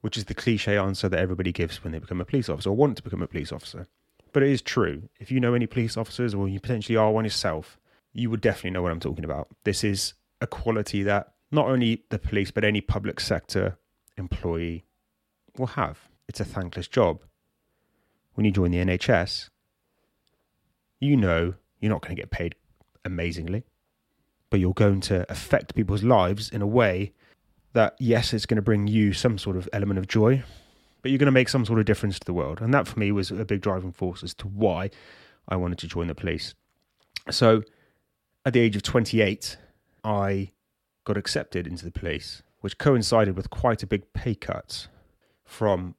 which 0.00 0.16
is 0.16 0.24
the 0.24 0.34
cliche 0.34 0.76
answer 0.76 1.08
that 1.08 1.20
everybody 1.20 1.52
gives 1.52 1.82
when 1.84 1.92
they 1.92 1.98
become 1.98 2.20
a 2.20 2.24
police 2.24 2.48
officer 2.48 2.70
or 2.70 2.76
want 2.76 2.96
to 2.96 3.02
become 3.02 3.22
a 3.22 3.28
police 3.28 3.52
officer. 3.52 3.86
But 4.32 4.42
it 4.42 4.50
is 4.50 4.60
true. 4.60 5.08
If 5.20 5.30
you 5.30 5.40
know 5.40 5.54
any 5.54 5.66
police 5.66 5.96
officers 5.96 6.34
or 6.34 6.48
you 6.48 6.60
potentially 6.60 6.96
are 6.96 7.12
one 7.12 7.24
yourself, 7.24 7.78
you 8.12 8.30
would 8.30 8.40
definitely 8.40 8.70
know 8.70 8.82
what 8.82 8.92
I'm 8.92 9.00
talking 9.00 9.24
about. 9.24 9.48
This 9.64 9.84
is 9.84 10.14
a 10.40 10.46
quality 10.46 11.02
that 11.04 11.32
not 11.52 11.68
only 11.68 12.04
the 12.10 12.18
police, 12.18 12.50
but 12.50 12.64
any 12.64 12.80
public 12.80 13.20
sector 13.20 13.78
employee 14.18 14.84
will 15.56 15.68
have. 15.68 16.08
It's 16.28 16.40
a 16.40 16.44
thankless 16.44 16.88
job. 16.88 17.22
When 18.34 18.44
you 18.44 18.50
join 18.50 18.72
the 18.72 18.78
NHS, 18.78 19.48
you 21.00 21.16
know 21.16 21.54
you're 21.80 21.92
not 21.92 22.02
going 22.02 22.14
to 22.14 22.20
get 22.20 22.30
paid 22.30 22.56
amazingly, 23.06 23.64
but 24.50 24.60
you're 24.60 24.74
going 24.74 25.00
to 25.02 25.30
affect 25.30 25.74
people's 25.74 26.02
lives 26.02 26.50
in 26.50 26.60
a 26.60 26.66
way 26.66 27.12
that, 27.72 27.94
yes, 27.98 28.32
it's 28.32 28.46
going 28.46 28.56
to 28.56 28.62
bring 28.62 28.86
you 28.86 29.12
some 29.12 29.38
sort 29.38 29.56
of 29.56 29.68
element 29.72 29.98
of 29.98 30.08
joy, 30.08 30.42
but 31.02 31.10
you're 31.10 31.18
going 31.18 31.26
to 31.26 31.32
make 31.32 31.48
some 31.48 31.64
sort 31.64 31.78
of 31.78 31.84
difference 31.84 32.18
to 32.18 32.24
the 32.24 32.32
world. 32.32 32.60
And 32.60 32.72
that 32.74 32.86
for 32.88 32.98
me 32.98 33.12
was 33.12 33.30
a 33.30 33.44
big 33.44 33.60
driving 33.60 33.92
force 33.92 34.22
as 34.22 34.34
to 34.34 34.48
why 34.48 34.90
I 35.48 35.56
wanted 35.56 35.78
to 35.78 35.86
join 35.86 36.08
the 36.08 36.14
police. 36.14 36.54
So 37.30 37.62
at 38.44 38.52
the 38.52 38.60
age 38.60 38.76
of 38.76 38.82
28, 38.82 39.56
I 40.04 40.52
got 41.04 41.16
accepted 41.16 41.66
into 41.66 41.84
the 41.84 41.90
police, 41.90 42.42
which 42.60 42.78
coincided 42.78 43.36
with 43.36 43.50
quite 43.50 43.82
a 43.82 43.86
big 43.86 44.12
pay 44.12 44.34
cut 44.34 44.88
from 45.44 45.94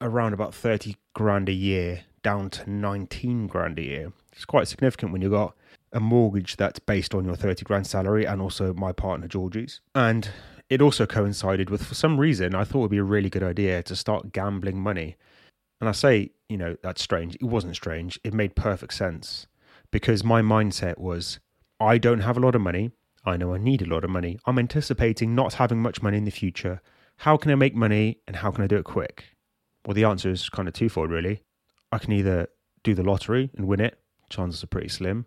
around 0.00 0.34
about 0.34 0.54
30 0.54 0.96
grand 1.14 1.48
a 1.48 1.52
year 1.52 2.04
down 2.22 2.50
to 2.50 2.70
19 2.70 3.46
grand 3.46 3.78
a 3.78 3.82
year. 3.82 4.12
It's 4.32 4.44
quite 4.44 4.68
significant 4.68 5.12
when 5.12 5.22
you've 5.22 5.32
got 5.32 5.56
a 5.92 6.00
mortgage 6.00 6.56
that's 6.56 6.78
based 6.78 7.14
on 7.14 7.24
your 7.24 7.36
30 7.36 7.64
grand 7.64 7.86
salary 7.86 8.24
and 8.24 8.40
also 8.40 8.74
my 8.74 8.92
partner 8.92 9.28
Georgie's. 9.28 9.80
And 9.94 10.28
it 10.68 10.82
also 10.82 11.06
coincided 11.06 11.70
with, 11.70 11.84
for 11.84 11.94
some 11.94 12.18
reason, 12.18 12.54
I 12.54 12.64
thought 12.64 12.78
it 12.78 12.82
would 12.82 12.90
be 12.90 12.98
a 12.98 13.04
really 13.04 13.30
good 13.30 13.42
idea 13.42 13.82
to 13.84 13.96
start 13.96 14.32
gambling 14.32 14.80
money. 14.80 15.16
And 15.80 15.88
I 15.88 15.92
say, 15.92 16.30
you 16.48 16.56
know, 16.56 16.76
that's 16.82 17.02
strange. 17.02 17.36
It 17.36 17.44
wasn't 17.44 17.76
strange. 17.76 18.18
It 18.24 18.34
made 18.34 18.56
perfect 18.56 18.94
sense 18.94 19.46
because 19.90 20.24
my 20.24 20.42
mindset 20.42 20.98
was 20.98 21.38
I 21.78 21.98
don't 21.98 22.20
have 22.20 22.36
a 22.36 22.40
lot 22.40 22.54
of 22.54 22.60
money. 22.60 22.90
I 23.24 23.36
know 23.36 23.54
I 23.54 23.58
need 23.58 23.82
a 23.82 23.86
lot 23.86 24.04
of 24.04 24.10
money. 24.10 24.38
I'm 24.46 24.58
anticipating 24.58 25.34
not 25.34 25.54
having 25.54 25.78
much 25.78 26.02
money 26.02 26.16
in 26.16 26.24
the 26.24 26.30
future. 26.30 26.80
How 27.18 27.36
can 27.36 27.50
I 27.50 27.56
make 27.56 27.74
money 27.74 28.18
and 28.26 28.36
how 28.36 28.50
can 28.50 28.64
I 28.64 28.66
do 28.66 28.76
it 28.76 28.84
quick? 28.84 29.24
Well, 29.84 29.94
the 29.94 30.04
answer 30.04 30.30
is 30.30 30.48
kind 30.48 30.68
of 30.68 30.74
twofold, 30.74 31.10
really. 31.10 31.42
I 31.92 31.98
can 31.98 32.12
either 32.12 32.48
do 32.82 32.94
the 32.94 33.02
lottery 33.02 33.50
and 33.56 33.66
win 33.66 33.80
it, 33.80 33.98
chances 34.30 34.62
are 34.62 34.68
pretty 34.68 34.88
slim, 34.88 35.26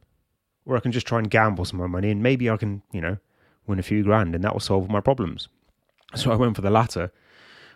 or 0.69 0.77
I 0.77 0.79
can 0.79 0.91
just 0.91 1.07
try 1.07 1.17
and 1.17 1.29
gamble 1.29 1.65
some 1.65 1.77
more 1.77 1.87
money 1.87 2.11
and 2.11 2.21
maybe 2.21 2.49
I 2.49 2.57
can, 2.57 2.83
you 2.91 3.01
know, 3.01 3.17
win 3.65 3.79
a 3.79 3.83
few 3.83 4.03
grand 4.03 4.35
and 4.35 4.43
that 4.43 4.53
will 4.53 4.59
solve 4.59 4.89
my 4.89 5.01
problems. 5.01 5.47
So 6.15 6.31
I 6.31 6.35
went 6.35 6.55
for 6.55 6.61
the 6.61 6.69
latter, 6.69 7.11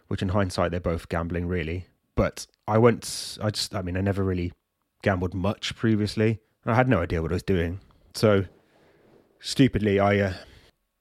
which 0.08 0.22
in 0.22 0.30
hindsight, 0.30 0.72
they're 0.72 0.80
both 0.80 1.10
gambling, 1.10 1.48
really. 1.48 1.88
But 2.16 2.46
I 2.68 2.78
went, 2.78 3.38
I 3.42 3.50
just, 3.50 3.74
I 3.74 3.82
mean, 3.82 3.98
I 3.98 4.02
never 4.02 4.24
really 4.24 4.54
gambled 5.02 5.34
much 5.34 5.76
previously. 5.76 6.40
I 6.66 6.76
had 6.76 6.88
no 6.88 7.00
idea 7.02 7.22
what 7.22 7.32
I 7.32 7.36
was 7.36 7.44
doing. 7.44 7.80
So 8.14 8.46
stupidly, 9.40 10.00
I, 10.00 10.20
uh, 10.20 10.34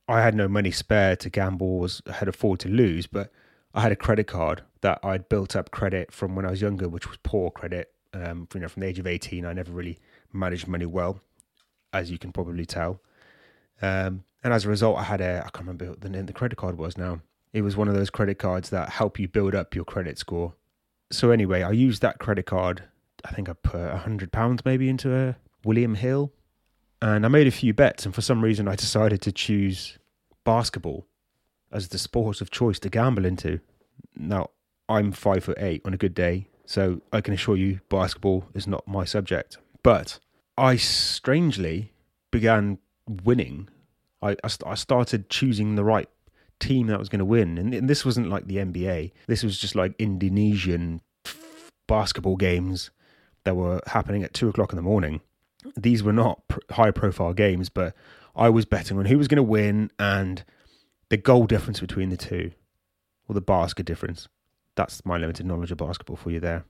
I 0.09 0.23
had 0.23 0.35
no 0.35 0.49
money 0.49 0.71
spare 0.71 1.15
to 1.17 1.31
gamble, 1.31 1.79
was 1.79 2.03
had 2.11 2.29
afford 2.29 2.61
to 2.61 2.69
lose, 2.69 3.07
but 3.07 3.31
I 3.75 3.83
had 3.83 3.93
a 3.93 3.97
credit 3.97 4.27
card 4.27 4.63
that 4.81 4.99
I'd 5.03 5.29
built 5.29 5.55
up 5.57 5.71
credit 5.71 6.13
from 6.13 6.35
when 6.35 6.45
I 6.45 6.51
was 6.51 6.61
younger, 6.61 6.89
which 6.89 7.09
was 7.09 7.19
poor 7.23 7.51
credit. 7.51 7.93
Um, 8.15 8.47
you 8.53 8.61
know, 8.61 8.69
from 8.69 8.81
the 8.81 8.89
age 8.89 8.99
of 8.99 9.07
eighteen, 9.07 9.47
I 9.47 9.55
never 9.55 9.73
really 9.73 9.99
managed 10.33 10.69
money 10.69 10.85
well, 10.85 11.21
as 11.93 12.11
you 12.11 12.19
can 12.19 12.33
probably 12.33 12.67
tell. 12.67 13.01
Um, 13.81 14.25
and 14.45 14.53
as 14.53 14.65
a 14.65 14.69
result, 14.69 14.99
I 14.99 15.05
had 15.05 15.21
a 15.21 15.39
I 15.39 15.51
can't 15.51 15.61
remember 15.61 15.91
what 15.91 16.01
the 16.01 16.09
name 16.09 16.27
the 16.27 16.33
credit 16.33 16.57
card 16.57 16.79
was 16.79 16.97
now. 16.97 17.21
It 17.53 17.63
was 17.63 17.77
one 17.77 17.89
of 17.89 17.95
those 17.95 18.11
credit 18.11 18.39
cards 18.39 18.71
that 18.71 18.89
help 18.89 19.19
you 19.19 19.29
build 19.29 19.55
up 19.55 19.75
your 19.75 19.85
credit 19.85 20.19
score. 20.19 20.55
So 21.11 21.31
anyway, 21.31 21.63
I 21.63 21.73
used 21.73 22.01
that 22.03 22.19
credit 22.19 22.47
card. 22.47 22.85
I 23.25 23.33
think 23.33 23.49
I 23.49 23.53
put 23.53 23.81
a 23.81 23.99
hundred 23.99 24.33
pounds 24.33 24.65
maybe 24.65 24.89
into 24.89 25.15
a 25.15 25.37
William 25.65 25.95
Hill, 25.95 26.33
and 27.01 27.25
I 27.25 27.29
made 27.29 27.47
a 27.47 27.53
few 27.53 27.75
bets. 27.75 28.07
And 28.07 28.15
for 28.15 28.23
some 28.23 28.43
reason, 28.43 28.67
I 28.69 28.75
decided 28.75 29.21
to 29.23 29.33
choose 29.33 29.99
basketball 30.45 31.07
as 31.71 31.89
the 31.89 31.99
sport 31.99 32.41
of 32.41 32.51
choice 32.51 32.79
to 32.81 32.89
gamble 32.89 33.25
into. 33.25 33.61
Now, 34.17 34.51
I'm 34.89 35.13
five 35.13 35.45
foot 35.45 35.59
eight 35.61 35.83
on 35.85 35.95
a 35.95 35.99
good 35.99 36.15
day, 36.15 36.49
so 36.65 37.03
I 37.13 37.21
can 37.21 37.35
assure 37.35 37.57
you 37.57 37.81
basketball 37.89 38.47
is 38.55 38.67
not 38.67 38.89
my 38.89 39.05
subject. 39.05 39.59
But 39.83 40.19
I 40.63 40.77
strangely 40.77 41.93
began 42.31 42.79
winning. 43.09 43.69
I, 44.23 44.37
I, 44.45 44.49
I 44.65 44.75
started 44.77 45.29
choosing 45.29 45.75
the 45.75 45.83
right 45.83 46.09
team 46.61 46.87
that 46.87 47.01
was 47.01 47.09
going 47.09 47.19
to 47.19 47.25
win. 47.25 47.59
And, 47.59 47.75
and 47.75 47.91
this 47.91 48.05
wasn't 48.05 48.29
like 48.29 48.47
the 48.47 48.59
NBA, 48.59 49.11
this 49.27 49.43
was 49.43 49.59
just 49.59 49.75
like 49.75 49.97
Indonesian 49.99 51.01
basketball 51.89 52.37
games 52.37 52.93
that 53.43 53.57
were 53.57 53.81
happening 53.89 54.23
at 54.23 54.35
two 54.35 54.49
o'clock 54.49 54.71
in 54.73 54.77
the 54.77 54.83
morning. 54.83 55.21
These 55.77 56.05
were 56.05 56.13
not 56.13 56.47
pr- 56.47 56.61
high 56.71 56.93
profile 56.93 57.33
games, 57.33 57.69
but 57.69 57.93
I 58.37 58.49
was 58.49 58.65
betting 58.65 58.97
on 58.99 59.07
who 59.07 59.19
was 59.19 59.27
going 59.27 59.39
to 59.39 59.43
win 59.43 59.91
and 59.99 60.45
the 61.09 61.17
goal 61.17 61.47
difference 61.47 61.81
between 61.81 62.11
the 62.11 62.17
two, 62.17 62.53
or 63.29 63.35
the 63.35 63.41
basket 63.41 63.85
difference. 63.85 64.29
That's 64.77 65.05
my 65.05 65.19
limited 65.19 65.45
knowledge 65.45 65.73
of 65.73 65.79
basketball 65.79 66.17
for 66.17 66.31
you 66.31 66.39
there. 66.39 66.67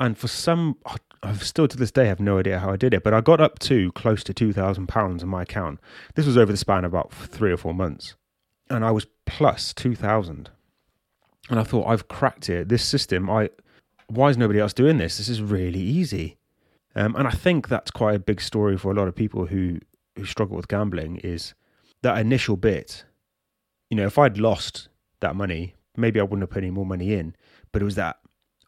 And 0.00 0.18
for 0.18 0.28
some, 0.28 0.76
I've 1.22 1.44
still 1.44 1.68
to 1.68 1.76
this 1.76 1.92
day 1.92 2.06
have 2.06 2.20
no 2.20 2.38
idea 2.38 2.58
how 2.58 2.70
I 2.70 2.76
did 2.76 2.92
it, 2.92 3.04
but 3.04 3.14
I 3.14 3.20
got 3.20 3.40
up 3.40 3.58
to 3.60 3.92
close 3.92 4.24
to 4.24 4.34
two 4.34 4.52
thousand 4.52 4.88
pounds 4.88 5.22
in 5.22 5.28
my 5.28 5.42
account. 5.42 5.80
This 6.14 6.26
was 6.26 6.36
over 6.36 6.52
the 6.52 6.58
span 6.58 6.84
of 6.84 6.92
about 6.92 7.12
three 7.12 7.52
or 7.52 7.56
four 7.56 7.74
months, 7.74 8.16
and 8.68 8.84
I 8.84 8.90
was 8.90 9.06
plus 9.24 9.72
two 9.72 9.94
thousand. 9.94 10.50
And 11.50 11.60
I 11.60 11.62
thought 11.62 11.86
I've 11.86 12.08
cracked 12.08 12.48
it. 12.48 12.68
This 12.68 12.84
system, 12.84 13.30
I 13.30 13.50
why 14.08 14.30
is 14.30 14.36
nobody 14.36 14.60
else 14.60 14.72
doing 14.72 14.98
this? 14.98 15.18
This 15.18 15.28
is 15.28 15.40
really 15.40 15.80
easy. 15.80 16.36
Um, 16.96 17.16
and 17.16 17.26
I 17.26 17.32
think 17.32 17.68
that's 17.68 17.90
quite 17.90 18.14
a 18.14 18.20
big 18.20 18.40
story 18.40 18.76
for 18.76 18.90
a 18.90 18.94
lot 18.94 19.08
of 19.08 19.14
people 19.14 19.46
who 19.46 19.78
who 20.16 20.24
struggle 20.24 20.56
with 20.56 20.68
gambling 20.68 21.16
is 21.18 21.54
that 22.02 22.18
initial 22.18 22.56
bit. 22.56 23.04
You 23.90 23.96
know, 23.96 24.06
if 24.06 24.18
I'd 24.18 24.38
lost 24.38 24.88
that 25.20 25.36
money, 25.36 25.74
maybe 25.96 26.18
I 26.18 26.22
wouldn't 26.22 26.42
have 26.42 26.50
put 26.50 26.62
any 26.62 26.70
more 26.70 26.86
money 26.86 27.14
in. 27.14 27.36
But 27.72 27.82
it 27.82 27.84
was 27.84 27.94
that, 27.96 28.18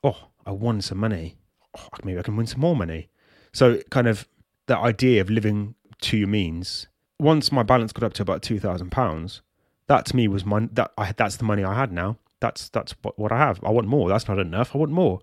oh, 0.05 0.29
I 0.47 0.53
won 0.53 0.81
some 0.81 0.99
money. 0.99 1.37
Oh, 1.77 1.89
maybe 2.05 2.19
I 2.19 2.23
can 2.23 2.37
win 2.37 2.47
some 2.47 2.61
more 2.61 2.77
money. 2.77 3.11
So 3.53 3.81
kind 3.91 4.07
of 4.07 4.29
that 4.67 4.79
idea 4.79 5.21
of 5.21 5.29
living 5.29 5.75
to 6.03 6.17
your 6.17 6.29
means. 6.29 6.87
Once 7.19 7.51
my 7.51 7.63
balance 7.63 7.93
got 7.93 8.05
up 8.05 8.13
to 8.15 8.23
about 8.23 8.43
two 8.43 8.61
thousand 8.61 8.91
pounds, 8.91 9.43
that 9.89 10.07
to 10.07 10.17
me 10.17 10.29
was 10.29 10.45
my 10.45 10.69
that 10.73 10.93
I 10.97 11.13
that's 11.13 11.37
the 11.37 11.45
money 11.45 11.65
I 11.65 11.75
had 11.75 11.93
now. 11.93 12.19
That's 12.41 12.69
that's 12.69 12.95
what, 13.03 13.19
what 13.19 13.33
I 13.33 13.39
have. 13.39 13.61
I 13.65 13.71
want 13.71 13.89
more. 13.89 14.09
That's 14.09 14.29
not 14.29 14.39
enough. 14.39 14.75
I 14.75 14.79
want 14.79 14.93
more. 14.93 15.21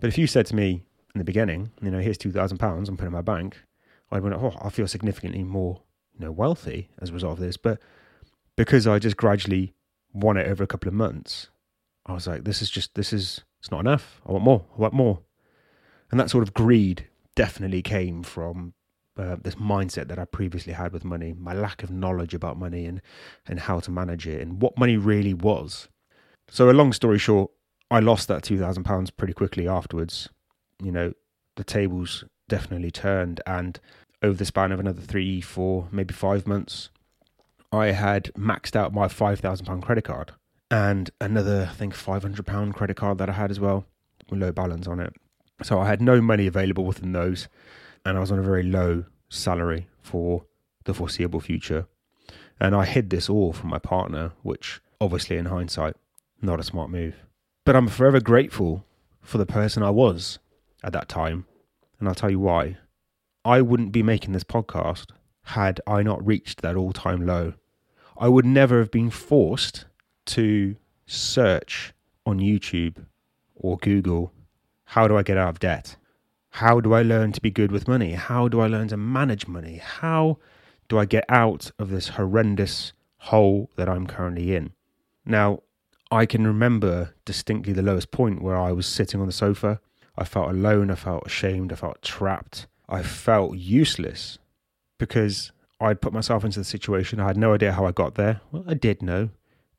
But 0.00 0.08
if 0.08 0.18
you 0.18 0.26
said 0.26 0.46
to 0.46 0.56
me 0.56 0.82
in 1.14 1.18
the 1.18 1.24
beginning, 1.24 1.70
you 1.80 1.90
know, 1.90 2.00
here's 2.00 2.18
two 2.18 2.32
thousand 2.32 2.58
pounds, 2.58 2.88
I'm 2.88 2.96
putting 2.96 3.08
in 3.08 3.12
my 3.12 3.22
bank, 3.22 3.58
I'd 4.10 4.22
went, 4.22 4.34
oh, 4.34 4.56
I 4.60 4.70
feel 4.70 4.88
significantly 4.88 5.44
more, 5.44 5.82
you 6.18 6.24
know, 6.24 6.32
wealthy 6.32 6.88
as 7.00 7.10
a 7.10 7.12
result 7.12 7.34
of 7.34 7.38
this. 7.40 7.56
But 7.56 7.80
because 8.56 8.86
I 8.86 8.98
just 8.98 9.16
gradually 9.16 9.74
won 10.12 10.36
it 10.36 10.48
over 10.48 10.64
a 10.64 10.66
couple 10.66 10.88
of 10.88 10.94
months, 10.94 11.48
I 12.06 12.12
was 12.12 12.26
like, 12.26 12.44
this 12.44 12.62
is 12.62 12.70
just 12.70 12.94
this 12.94 13.12
is 13.12 13.42
it's 13.60 13.70
not 13.70 13.80
enough. 13.80 14.20
I 14.26 14.32
want 14.32 14.44
more. 14.44 14.64
I 14.76 14.80
want 14.80 14.94
more. 14.94 15.20
And 16.10 16.18
that 16.18 16.30
sort 16.30 16.42
of 16.42 16.54
greed 16.54 17.06
definitely 17.36 17.82
came 17.82 18.22
from 18.22 18.74
uh, 19.16 19.36
this 19.40 19.56
mindset 19.56 20.08
that 20.08 20.18
I 20.18 20.24
previously 20.24 20.72
had 20.72 20.92
with 20.92 21.04
money, 21.04 21.34
my 21.38 21.52
lack 21.52 21.82
of 21.82 21.90
knowledge 21.90 22.34
about 22.34 22.58
money 22.58 22.86
and 22.86 23.02
and 23.46 23.60
how 23.60 23.80
to 23.80 23.90
manage 23.90 24.26
it 24.26 24.40
and 24.40 24.62
what 24.62 24.78
money 24.78 24.96
really 24.96 25.34
was. 25.34 25.88
So 26.48 26.70
a 26.70 26.72
long 26.72 26.92
story 26.92 27.18
short, 27.18 27.50
I 27.90 28.00
lost 28.00 28.28
that 28.28 28.42
two 28.42 28.58
thousand 28.58 28.84
pounds 28.84 29.10
pretty 29.10 29.34
quickly 29.34 29.68
afterwards. 29.68 30.30
You 30.82 30.90
know, 30.90 31.12
the 31.56 31.64
tables 31.64 32.24
definitely 32.48 32.90
turned, 32.90 33.40
and 33.46 33.78
over 34.22 34.38
the 34.38 34.44
span 34.46 34.72
of 34.72 34.80
another 34.80 35.02
three, 35.02 35.40
four, 35.40 35.88
maybe 35.92 36.14
five 36.14 36.46
months, 36.46 36.88
I 37.70 37.88
had 37.88 38.32
maxed 38.34 38.74
out 38.74 38.94
my 38.94 39.06
five 39.06 39.40
thousand 39.40 39.66
pound 39.66 39.82
credit 39.82 40.04
card 40.04 40.32
and 40.70 41.10
another, 41.20 41.68
I 41.70 41.74
think, 41.74 41.94
five 41.94 42.22
hundred 42.22 42.46
pound 42.46 42.74
credit 42.74 42.96
card 42.96 43.18
that 43.18 43.28
I 43.28 43.32
had 43.32 43.50
as 43.50 43.60
well, 43.60 43.86
with 44.28 44.40
low 44.40 44.52
balance 44.52 44.86
on 44.86 45.00
it. 45.00 45.14
So 45.62 45.78
I 45.78 45.86
had 45.86 46.00
no 46.00 46.20
money 46.20 46.46
available 46.46 46.84
within 46.84 47.12
those, 47.12 47.48
and 48.04 48.16
I 48.16 48.20
was 48.20 48.32
on 48.32 48.38
a 48.38 48.42
very 48.42 48.62
low 48.62 49.04
salary 49.28 49.88
for 50.00 50.44
the 50.84 50.94
foreseeable 50.94 51.40
future. 51.40 51.86
And 52.58 52.74
I 52.74 52.84
hid 52.84 53.10
this 53.10 53.28
all 53.28 53.52
from 53.52 53.70
my 53.70 53.78
partner, 53.78 54.32
which 54.42 54.80
obviously, 55.00 55.36
in 55.36 55.46
hindsight, 55.46 55.96
not 56.42 56.60
a 56.60 56.64
smart 56.64 56.90
move. 56.90 57.16
But 57.64 57.76
I'm 57.76 57.88
forever 57.88 58.20
grateful 58.20 58.84
for 59.22 59.38
the 59.38 59.46
person 59.46 59.82
I 59.82 59.90
was 59.90 60.38
at 60.82 60.92
that 60.92 61.08
time. 61.08 61.46
And 61.98 62.08
I'll 62.08 62.14
tell 62.14 62.30
you 62.30 62.40
why. 62.40 62.78
I 63.44 63.60
wouldn't 63.60 63.92
be 63.92 64.02
making 64.02 64.32
this 64.32 64.44
podcast 64.44 65.06
had 65.44 65.80
I 65.86 66.02
not 66.02 66.24
reached 66.24 66.62
that 66.62 66.76
all 66.76 66.92
time 66.92 67.24
low. 67.26 67.54
I 68.18 68.28
would 68.28 68.44
never 68.44 68.78
have 68.78 68.90
been 68.90 69.10
forced 69.10 69.86
to 70.30 70.76
search 71.06 71.92
on 72.24 72.38
YouTube 72.38 73.04
or 73.54 73.76
Google, 73.78 74.32
how 74.84 75.08
do 75.08 75.16
I 75.16 75.22
get 75.22 75.36
out 75.36 75.48
of 75.48 75.58
debt? 75.58 75.96
How 76.50 76.80
do 76.80 76.94
I 76.94 77.02
learn 77.02 77.32
to 77.32 77.40
be 77.40 77.50
good 77.50 77.70
with 77.70 77.88
money? 77.88 78.12
How 78.12 78.48
do 78.48 78.60
I 78.60 78.66
learn 78.66 78.88
to 78.88 78.96
manage 78.96 79.46
money? 79.46 79.76
How 79.76 80.38
do 80.88 80.98
I 80.98 81.04
get 81.04 81.24
out 81.28 81.70
of 81.78 81.90
this 81.90 82.08
horrendous 82.08 82.92
hole 83.18 83.70
that 83.76 83.88
I'm 83.88 84.06
currently 84.06 84.54
in? 84.54 84.72
Now, 85.24 85.62
I 86.10 86.26
can 86.26 86.46
remember 86.46 87.14
distinctly 87.24 87.72
the 87.72 87.82
lowest 87.82 88.10
point 88.10 88.42
where 88.42 88.56
I 88.56 88.72
was 88.72 88.86
sitting 88.86 89.20
on 89.20 89.26
the 89.26 89.32
sofa. 89.32 89.80
I 90.18 90.24
felt 90.24 90.50
alone, 90.50 90.90
I 90.90 90.96
felt 90.96 91.26
ashamed, 91.26 91.72
I 91.72 91.76
felt 91.76 92.02
trapped, 92.02 92.66
I 92.88 93.02
felt 93.02 93.56
useless 93.56 94.38
because 94.98 95.52
I'd 95.80 96.00
put 96.00 96.12
myself 96.12 96.44
into 96.44 96.58
the 96.58 96.64
situation. 96.64 97.20
I 97.20 97.28
had 97.28 97.36
no 97.36 97.54
idea 97.54 97.72
how 97.72 97.86
I 97.86 97.92
got 97.92 98.16
there. 98.16 98.40
Well, 98.50 98.64
I 98.66 98.74
did 98.74 99.02
know, 99.02 99.30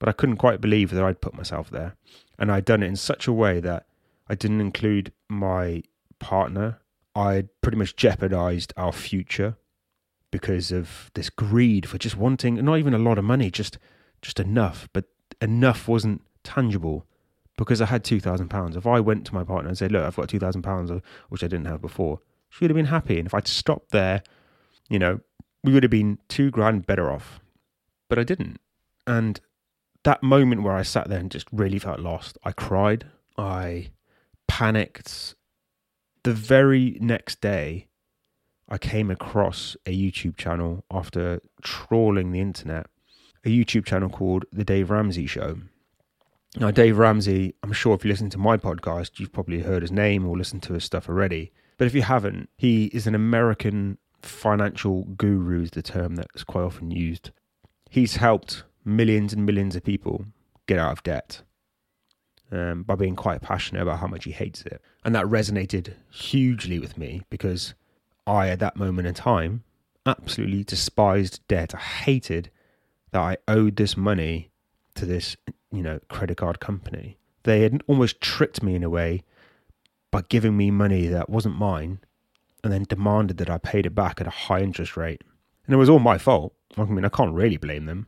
but 0.02 0.10
I 0.10 0.14
couldn't 0.14 0.38
quite 0.38 0.60
believe 0.62 0.90
that 0.90 1.04
I'd 1.04 1.22
put 1.22 1.36
myself 1.36 1.70
there. 1.70 1.96
And 2.40 2.52
I'd 2.52 2.66
done 2.66 2.82
it 2.82 2.88
in 2.88 2.96
such 2.96 3.28
a 3.28 3.32
way 3.32 3.60
that 3.60 3.86
I 4.28 4.34
didn't 4.34 4.60
include 4.60 5.14
my 5.30 5.84
partner. 6.18 6.80
I'd 7.16 7.50
pretty 7.62 7.78
much 7.78 7.96
jeopardized 7.96 8.74
our 8.76 8.92
future 8.92 9.58
because 10.32 10.72
of 10.72 11.12
this 11.14 11.30
greed 11.30 11.88
for 11.88 12.00
just 12.00 12.18
wanting 12.18 12.56
not 12.66 12.80
even 12.80 12.96
a 12.96 12.98
lot 12.98 13.20
of 13.20 13.26
money, 13.26 13.52
just 13.52 13.78
just 14.24 14.40
enough. 14.40 14.90
But 14.92 15.06
enough 15.40 15.88
wasn't 15.88 16.24
tangible 16.44 17.06
because 17.56 17.80
I 17.80 17.86
had 17.86 18.04
two 18.04 18.20
thousand 18.20 18.50
pounds. 18.50 18.76
If 18.76 18.88
I 18.88 19.00
went 19.00 19.28
to 19.28 19.36
my 19.36 19.44
partner 19.44 19.70
and 19.70 19.78
said, 19.78 19.92
"Look, 19.92 20.04
I've 20.04 20.16
got 20.16 20.30
two 20.30 20.40
thousand 20.40 20.64
pounds," 20.64 20.90
uh, 20.90 21.02
which 21.30 21.44
I 21.44 21.48
didn't 21.48 21.68
have 21.68 21.80
before, 21.80 22.22
she 22.50 22.64
would 22.64 22.72
have 22.72 22.76
been 22.76 22.86
happy. 22.86 23.20
And 23.20 23.28
if 23.28 23.36
I'd 23.36 23.48
stopped 23.48 23.92
there, 23.92 24.24
you 24.90 24.98
know, 24.98 25.20
we 25.64 25.74
would 25.74 25.84
have 25.84 25.92
been 25.92 26.18
two 26.28 26.50
grand 26.50 26.88
better 26.88 27.12
off. 27.12 27.40
But 28.10 28.18
I 28.18 28.24
didn't, 28.24 28.60
and 29.06 29.40
that 30.04 30.24
moment 30.24 30.64
where 30.64 30.74
I 30.74 30.82
sat 30.84 31.10
there 31.10 31.20
and 31.20 31.32
just 31.32 31.48
really 31.52 31.80
felt 31.80 32.00
lost, 32.00 32.38
I 32.44 32.52
cried, 32.52 33.06
I 33.38 33.92
panicked. 34.48 35.36
The 36.24 36.34
very 36.34 36.98
next 37.00 37.42
day, 37.42 37.88
I 38.70 38.78
came 38.78 39.12
across 39.12 39.76
a 39.86 39.96
YouTube 39.96 40.38
channel 40.38 40.86
after 40.92 41.42
trawling 41.62 42.32
the 42.32 42.40
internet, 42.40 42.88
a 43.44 43.50
YouTube 43.50 43.86
channel 43.86 44.10
called 44.10 44.46
The 44.52 44.64
Dave 44.64 44.90
Ramsey 44.90 45.28
Show. 45.28 45.58
Now, 46.58 46.72
Dave 46.72 46.98
Ramsey, 46.98 47.56
I'm 47.64 47.74
sure 47.74 47.96
if 47.96 48.04
you 48.04 48.12
listen 48.12 48.30
to 48.32 48.38
my 48.38 48.58
podcast, 48.58 49.20
you've 49.20 49.32
probably 49.32 49.62
heard 49.62 49.82
his 49.82 49.92
name 49.92 50.28
or 50.28 50.38
listened 50.38 50.64
to 50.64 50.74
his 50.74 50.84
stuff 50.84 51.08
already. 51.10 51.52
But 51.78 51.88
if 51.88 51.96
you 51.96 52.02
haven't, 52.02 52.50
he 52.58 52.86
is 52.88 53.08
an 53.08 53.16
American 53.16 53.98
financial 54.22 55.04
guru, 55.04 55.64
is 55.64 55.72
the 55.72 55.82
term 55.82 56.16
that's 56.16 56.44
quite 56.44 56.64
often 56.64 56.92
used. 56.92 57.32
He's 57.90 58.18
helped 58.18 58.64
millions 58.84 59.34
and 59.34 59.46
millions 59.46 59.76
of 59.76 59.84
people 59.84 60.26
get 60.67 60.80
out 60.80 60.91
of 60.91 61.04
debt 61.04 61.41
um, 62.52 62.84
by 62.84 62.96
being 62.96 63.15
quite 63.15 63.41
passionate 63.41 63.82
about 63.82 64.00
how 64.00 64.08
much 64.08 64.26
he 64.26 64.32
hates 64.32 64.62
it. 64.63 64.82
And 65.04 65.15
that 65.15 65.26
resonated 65.26 65.96
hugely 66.10 66.80
with 66.80 66.98
me 66.98 67.22
because 67.30 67.74
I, 68.28 68.50
at 68.50 68.60
that 68.60 68.76
moment 68.76 69.08
in 69.08 69.13
time, 69.13 69.63
absolutely 70.06 70.63
despised 70.63 71.46
debt. 71.48 71.74
I 71.76 71.80
hated 71.80 72.52
that 73.12 73.22
I 73.22 73.38
owed 73.48 73.76
this 73.76 73.98
money 73.98 74.50
to 74.96 75.06
this, 75.06 75.36
you 75.72 75.82
know, 75.82 76.00
credit 76.10 76.38
card 76.38 76.60
company. 76.60 77.17
They 77.44 77.62
had 77.62 77.82
almost 77.88 78.22
tricked 78.22 78.62
me 78.62 78.76
in 78.76 78.84
a 78.84 78.89
way 78.89 79.24
by 80.12 80.24
giving 80.28 80.58
me 80.58 80.72
money 80.72 81.08
that 81.08 81.30
wasn't 81.30 81.56
mine 81.56 82.00
and 82.63 82.72
then 82.72 82.84
demanded 82.84 83.38
that 83.38 83.50
I 83.50 83.58
paid 83.58 83.86
it 83.86 83.96
back 83.96 84.22
at 84.22 84.28
a 84.28 84.32
high 84.32 84.62
interest 84.62 84.96
rate. 84.96 85.24
And 85.65 85.74
it 85.74 85.78
was 85.78 85.89
all 85.89 86.00
my 86.00 86.17
fault. 86.17 86.54
I 86.78 86.84
mean, 86.86 87.06
I 87.06 87.10
can't 87.10 87.34
really 87.34 87.58
blame 87.58 87.86
them. 87.86 88.08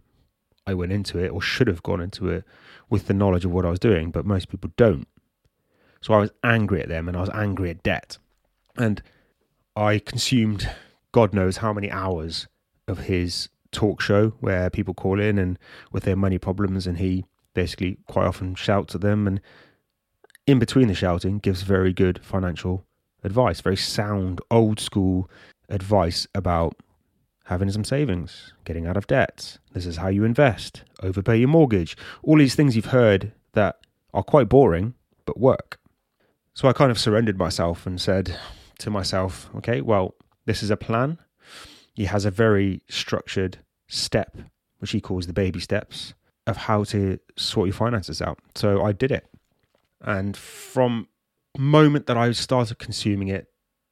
I 0.65 0.73
went 0.73 0.91
into 0.91 1.19
it 1.19 1.29
or 1.29 1.41
should 1.41 1.67
have 1.67 1.83
gone 1.83 2.01
into 2.01 2.29
it 2.29 2.43
with 2.89 3.07
the 3.07 3.13
knowledge 3.13 3.45
of 3.45 3.51
what 3.51 3.65
I 3.65 3.69
was 3.69 3.79
doing, 3.79 4.11
but 4.11 4.25
most 4.25 4.49
people 4.49 4.71
don't. 4.77 5.07
So 6.01 6.13
I 6.13 6.19
was 6.19 6.31
angry 6.43 6.81
at 6.81 6.89
them 6.89 7.07
and 7.07 7.17
I 7.17 7.21
was 7.21 7.29
angry 7.29 7.69
at 7.69 7.83
debt. 7.83 8.17
And 8.77 9.01
I 9.75 9.99
consumed 9.99 10.69
God 11.11 11.33
knows 11.33 11.57
how 11.57 11.73
many 11.73 11.89
hours 11.89 12.47
of 12.87 12.99
his 12.99 13.49
talk 13.71 14.01
show 14.01 14.29
where 14.39 14.69
people 14.69 14.93
call 14.93 15.19
in 15.19 15.37
and 15.37 15.57
with 15.91 16.03
their 16.03 16.15
money 16.15 16.37
problems 16.37 16.85
and 16.85 16.97
he 16.97 17.25
basically 17.53 17.97
quite 18.07 18.25
often 18.25 18.55
shouts 18.55 18.95
at 18.95 19.01
them 19.01 19.27
and 19.27 19.41
in 20.45 20.59
between 20.59 20.87
the 20.87 20.93
shouting 20.93 21.39
gives 21.39 21.61
very 21.61 21.93
good 21.93 22.19
financial 22.23 22.85
advice, 23.23 23.61
very 23.61 23.77
sound 23.77 24.41
old 24.51 24.79
school 24.79 25.29
advice 25.69 26.27
about 26.35 26.75
having 27.43 27.69
some 27.71 27.83
savings, 27.83 28.53
getting 28.63 28.87
out 28.87 28.97
of 28.97 29.07
debt. 29.07 29.57
This 29.73 29.85
is 29.85 29.97
how 29.97 30.07
you 30.07 30.23
invest, 30.23 30.83
overpay 31.01 31.37
your 31.37 31.49
mortgage. 31.49 31.97
All 32.21 32.37
these 32.37 32.55
things 32.55 32.75
you've 32.75 32.85
heard 32.85 33.33
that 33.53 33.79
are 34.13 34.23
quite 34.23 34.49
boring, 34.49 34.93
but 35.25 35.39
work. 35.39 35.79
So 36.53 36.67
I 36.67 36.73
kind 36.73 36.91
of 36.91 36.99
surrendered 36.99 37.37
myself 37.37 37.85
and 37.85 37.99
said 37.99 38.37
to 38.79 38.89
myself, 38.89 39.49
okay, 39.57 39.81
well, 39.81 40.15
this 40.45 40.63
is 40.63 40.69
a 40.69 40.77
plan. 40.77 41.17
He 41.93 42.05
has 42.05 42.25
a 42.25 42.31
very 42.31 42.81
structured 42.89 43.59
step, 43.87 44.37
which 44.79 44.91
he 44.91 45.01
calls 45.01 45.27
the 45.27 45.33
baby 45.33 45.59
steps, 45.59 46.13
of 46.47 46.57
how 46.57 46.83
to 46.85 47.19
sort 47.35 47.67
your 47.67 47.73
finances 47.73 48.21
out. 48.21 48.39
So 48.55 48.83
I 48.83 48.91
did 48.91 49.11
it. 49.11 49.27
And 50.01 50.35
from 50.35 51.07
moment 51.57 52.07
that 52.07 52.17
I 52.17 52.31
started 52.31 52.79
consuming 52.79 53.27
it 53.27 53.47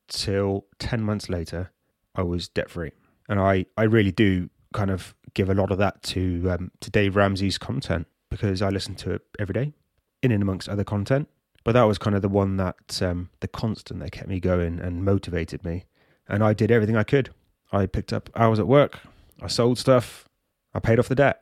till 0.07 0.65
10 0.79 1.01
months 1.01 1.29
later, 1.29 1.71
I 2.15 2.23
was 2.23 2.49
debt 2.49 2.69
free 2.69 2.91
and 3.31 3.39
I 3.39 3.65
I 3.77 3.83
really 3.83 4.11
do 4.11 4.49
kind 4.73 4.91
of 4.91 5.15
give 5.33 5.49
a 5.49 5.55
lot 5.55 5.71
of 5.71 5.77
that 5.79 6.03
to 6.03 6.51
um, 6.51 6.71
to 6.81 6.91
Dave 6.91 7.15
Ramsey's 7.15 7.57
content 7.57 8.05
because 8.29 8.61
I 8.61 8.69
listen 8.69 8.93
to 8.95 9.11
it 9.11 9.21
every 9.39 9.53
day, 9.53 9.73
in 10.21 10.31
and 10.31 10.43
amongst 10.43 10.69
other 10.69 10.83
content. 10.83 11.27
But 11.63 11.71
that 11.73 11.83
was 11.83 11.97
kind 11.97 12.15
of 12.15 12.21
the 12.21 12.29
one 12.29 12.57
that 12.57 13.01
um, 13.01 13.29
the 13.39 13.47
constant 13.47 14.01
that 14.01 14.11
kept 14.11 14.27
me 14.27 14.39
going 14.39 14.79
and 14.79 15.05
motivated 15.05 15.63
me. 15.63 15.85
And 16.27 16.43
I 16.43 16.53
did 16.53 16.71
everything 16.71 16.97
I 16.97 17.03
could. 17.03 17.29
I 17.71 17.85
picked 17.85 18.11
up 18.11 18.29
hours 18.35 18.59
at 18.59 18.67
work. 18.67 18.99
I 19.41 19.47
sold 19.47 19.79
stuff. 19.79 20.27
I 20.73 20.79
paid 20.79 20.99
off 20.99 21.07
the 21.07 21.15
debt, 21.15 21.41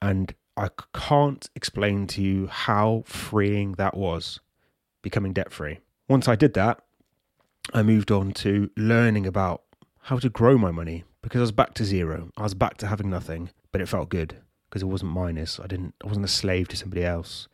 and 0.00 0.34
I 0.56 0.70
can't 0.94 1.48
explain 1.54 2.06
to 2.08 2.22
you 2.22 2.46
how 2.46 3.02
freeing 3.06 3.72
that 3.72 3.96
was, 3.96 4.40
becoming 5.02 5.32
debt 5.32 5.52
free. 5.52 5.80
Once 6.08 6.28
I 6.28 6.36
did 6.36 6.54
that, 6.54 6.80
I 7.74 7.82
moved 7.82 8.10
on 8.10 8.32
to 8.32 8.70
learning 8.76 9.26
about 9.26 9.62
how 10.08 10.18
to 10.18 10.30
grow 10.30 10.56
my 10.56 10.70
money 10.70 11.04
because 11.20 11.38
I 11.40 11.42
was 11.42 11.52
back 11.52 11.74
to 11.74 11.84
zero. 11.84 12.30
I 12.34 12.42
was 12.42 12.54
back 12.54 12.78
to 12.78 12.86
having 12.86 13.10
nothing, 13.10 13.50
but 13.70 13.82
it 13.82 13.90
felt 13.90 14.08
good 14.08 14.38
because 14.68 14.82
it 14.82 14.86
wasn't 14.86 15.12
minus. 15.12 15.60
I 15.60 15.66
didn't. 15.66 15.94
I 16.02 16.06
wasn't 16.06 16.24
a 16.24 16.30
slave 16.30 16.68
to 16.68 16.78
somebody 16.78 17.04
else. 17.04 17.46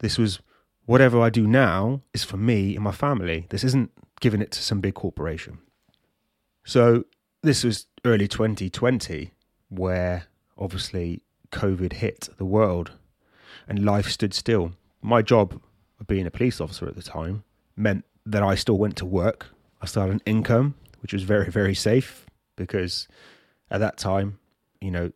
This 0.00 0.18
was 0.18 0.40
whatever 0.84 1.18
I 1.18 1.30
do 1.30 1.46
now 1.46 2.02
is 2.12 2.24
for 2.24 2.36
me 2.36 2.74
and 2.74 2.84
my 2.84 2.92
family. 2.92 3.46
This 3.48 3.64
isn't 3.64 3.90
giving 4.20 4.42
it 4.42 4.50
to 4.50 4.62
some 4.62 4.82
big 4.82 4.92
corporation. 4.96 5.60
So 6.62 7.04
this 7.42 7.64
was 7.64 7.86
early 8.04 8.28
2020, 8.28 9.30
where 9.70 10.24
obviously 10.58 11.22
COVID 11.52 11.94
hit 11.94 12.28
the 12.36 12.44
world 12.44 12.92
and 13.66 13.82
life 13.82 14.08
stood 14.08 14.34
still. 14.34 14.72
My 15.00 15.22
job 15.22 15.58
of 15.98 16.06
being 16.06 16.26
a 16.26 16.30
police 16.30 16.60
officer 16.60 16.86
at 16.86 16.96
the 16.96 17.02
time 17.02 17.44
meant 17.76 18.04
that 18.26 18.42
I 18.42 18.56
still 18.56 18.76
went 18.76 18.96
to 18.96 19.06
work. 19.06 19.46
I 19.80 19.86
still 19.86 20.02
had 20.02 20.10
an 20.10 20.22
income, 20.26 20.74
which 21.00 21.12
was 21.12 21.22
very, 21.22 21.50
very 21.50 21.74
safe 21.74 22.26
because 22.56 23.08
at 23.70 23.80
that 23.80 23.98
time, 23.98 24.38
you 24.80 24.90
know, 24.90 25.12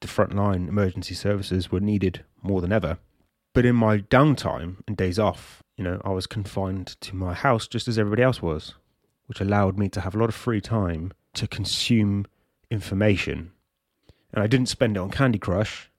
the 0.00 0.06
frontline 0.08 0.68
emergency 0.68 1.14
services 1.14 1.70
were 1.70 1.80
needed 1.80 2.24
more 2.42 2.60
than 2.60 2.72
ever. 2.72 2.98
But 3.54 3.64
in 3.64 3.74
my 3.74 3.98
downtime 3.98 4.76
and 4.86 4.96
days 4.96 5.18
off, 5.18 5.62
you 5.76 5.84
know, 5.84 6.00
I 6.04 6.10
was 6.10 6.26
confined 6.26 6.96
to 7.00 7.16
my 7.16 7.34
house 7.34 7.66
just 7.66 7.88
as 7.88 7.98
everybody 7.98 8.22
else 8.22 8.42
was, 8.42 8.74
which 9.26 9.40
allowed 9.40 9.78
me 9.78 9.88
to 9.90 10.00
have 10.02 10.14
a 10.14 10.18
lot 10.18 10.28
of 10.28 10.34
free 10.34 10.60
time 10.60 11.12
to 11.34 11.46
consume 11.46 12.26
information. 12.70 13.52
And 14.32 14.42
I 14.42 14.46
didn't 14.46 14.68
spend 14.68 14.96
it 14.96 15.00
on 15.00 15.10
Candy 15.10 15.38
Crush. 15.38 15.90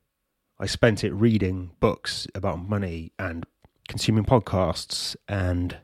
I 0.59 0.65
spent 0.65 1.03
it 1.03 1.13
reading 1.13 1.71
books 1.79 2.27
about 2.35 2.67
money 2.67 3.11
and 3.17 3.45
consuming 3.87 4.25
podcasts 4.25 5.15
and 5.27 5.77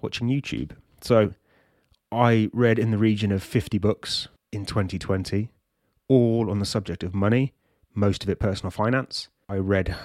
watching 0.00 0.28
YouTube. 0.28 0.72
So 1.00 1.34
I 2.12 2.48
read 2.52 2.78
in 2.78 2.90
the 2.90 2.98
region 2.98 3.32
of 3.32 3.42
50 3.42 3.78
books 3.78 4.28
in 4.52 4.64
2020, 4.64 5.50
all 6.08 6.50
on 6.50 6.58
the 6.58 6.64
subject 6.64 7.02
of 7.02 7.14
money, 7.14 7.52
most 7.94 8.22
of 8.22 8.28
it 8.28 8.38
personal 8.38 8.70
finance. 8.70 9.28
I 9.48 9.56
read 9.56 9.96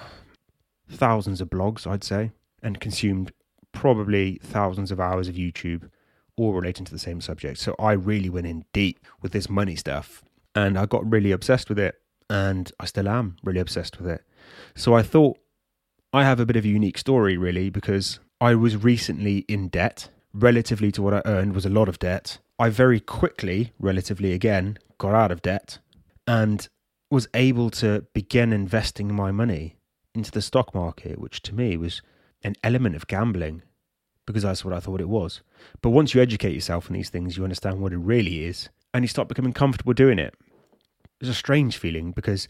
thousands 0.88 1.40
of 1.40 1.50
blogs, 1.50 1.86
I'd 1.86 2.04
say, 2.04 2.32
and 2.62 2.80
consumed 2.80 3.32
probably 3.72 4.40
thousands 4.42 4.90
of 4.90 5.00
hours 5.00 5.28
of 5.28 5.34
YouTube, 5.34 5.90
all 6.36 6.52
relating 6.52 6.84
to 6.84 6.92
the 6.92 6.98
same 6.98 7.20
subject. 7.20 7.58
So 7.58 7.74
I 7.78 7.92
really 7.92 8.28
went 8.28 8.46
in 8.46 8.64
deep 8.72 9.04
with 9.20 9.32
this 9.32 9.48
money 9.48 9.76
stuff 9.76 10.22
and 10.54 10.78
I 10.78 10.86
got 10.86 11.10
really 11.10 11.32
obsessed 11.32 11.68
with 11.68 11.78
it. 11.78 11.96
And 12.30 12.72
I 12.80 12.86
still 12.86 13.08
am 13.08 13.36
really 13.42 13.60
obsessed 13.60 13.98
with 13.98 14.08
it. 14.08 14.24
So 14.74 14.94
I 14.94 15.02
thought 15.02 15.38
I 16.14 16.24
have 16.24 16.40
a 16.40 16.46
bit 16.46 16.56
of 16.56 16.64
a 16.64 16.68
unique 16.68 16.96
story, 16.96 17.36
really, 17.36 17.68
because 17.68 18.20
I 18.40 18.54
was 18.54 18.76
recently 18.82 19.38
in 19.48 19.68
debt. 19.68 20.08
Relatively 20.34 20.90
to 20.92 21.02
what 21.02 21.14
I 21.14 21.22
earned 21.24 21.54
was 21.54 21.66
a 21.66 21.70
lot 21.70 21.88
of 21.88 21.98
debt. 21.98 22.38
I 22.58 22.68
very 22.70 23.00
quickly, 23.00 23.72
relatively 23.78 24.32
again, 24.32 24.78
got 24.98 25.14
out 25.14 25.30
of 25.30 25.42
debt 25.42 25.78
and 26.26 26.68
was 27.10 27.28
able 27.34 27.70
to 27.70 28.06
begin 28.14 28.52
investing 28.52 29.12
my 29.14 29.30
money 29.30 29.76
into 30.14 30.30
the 30.30 30.40
stock 30.40 30.74
market, 30.74 31.18
which 31.18 31.42
to 31.42 31.54
me 31.54 31.76
was 31.76 32.00
an 32.42 32.54
element 32.62 32.96
of 32.96 33.06
gambling 33.06 33.62
because 34.26 34.42
that's 34.42 34.64
what 34.64 34.72
I 34.72 34.80
thought 34.80 35.00
it 35.00 35.08
was. 35.08 35.42
But 35.82 35.90
once 35.90 36.14
you 36.14 36.22
educate 36.22 36.54
yourself 36.54 36.88
on 36.88 36.94
these 36.94 37.10
things, 37.10 37.36
you 37.36 37.44
understand 37.44 37.80
what 37.80 37.92
it 37.92 37.98
really 37.98 38.44
is 38.44 38.68
and 38.94 39.04
you 39.04 39.08
start 39.08 39.28
becoming 39.28 39.52
comfortable 39.52 39.92
doing 39.92 40.18
it. 40.18 40.34
It's 41.20 41.30
a 41.30 41.34
strange 41.34 41.76
feeling 41.76 42.12
because 42.12 42.48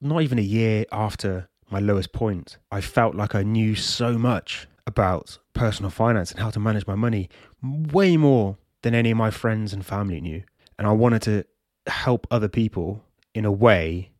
not 0.00 0.22
even 0.22 0.38
a 0.38 0.42
year 0.42 0.84
after 0.92 1.48
my 1.70 1.80
lowest 1.80 2.12
point, 2.12 2.58
I 2.70 2.80
felt 2.80 3.14
like 3.14 3.34
I 3.34 3.42
knew 3.42 3.74
so 3.74 4.16
much 4.16 4.66
about 4.88 5.38
personal 5.52 5.90
finance 5.90 6.32
and 6.32 6.40
how 6.40 6.50
to 6.50 6.58
manage 6.58 6.86
my 6.86 6.96
money, 6.96 7.28
way 7.62 8.16
more 8.16 8.56
than 8.82 8.94
any 8.94 9.12
of 9.12 9.16
my 9.16 9.30
friends 9.30 9.72
and 9.72 9.84
family 9.86 10.20
knew. 10.20 10.42
And 10.78 10.88
I 10.88 10.92
wanted 10.92 11.22
to 11.22 11.44
help 11.86 12.26
other 12.30 12.48
people 12.48 13.04
in 13.34 13.44
a 13.44 13.52
way 13.52 14.10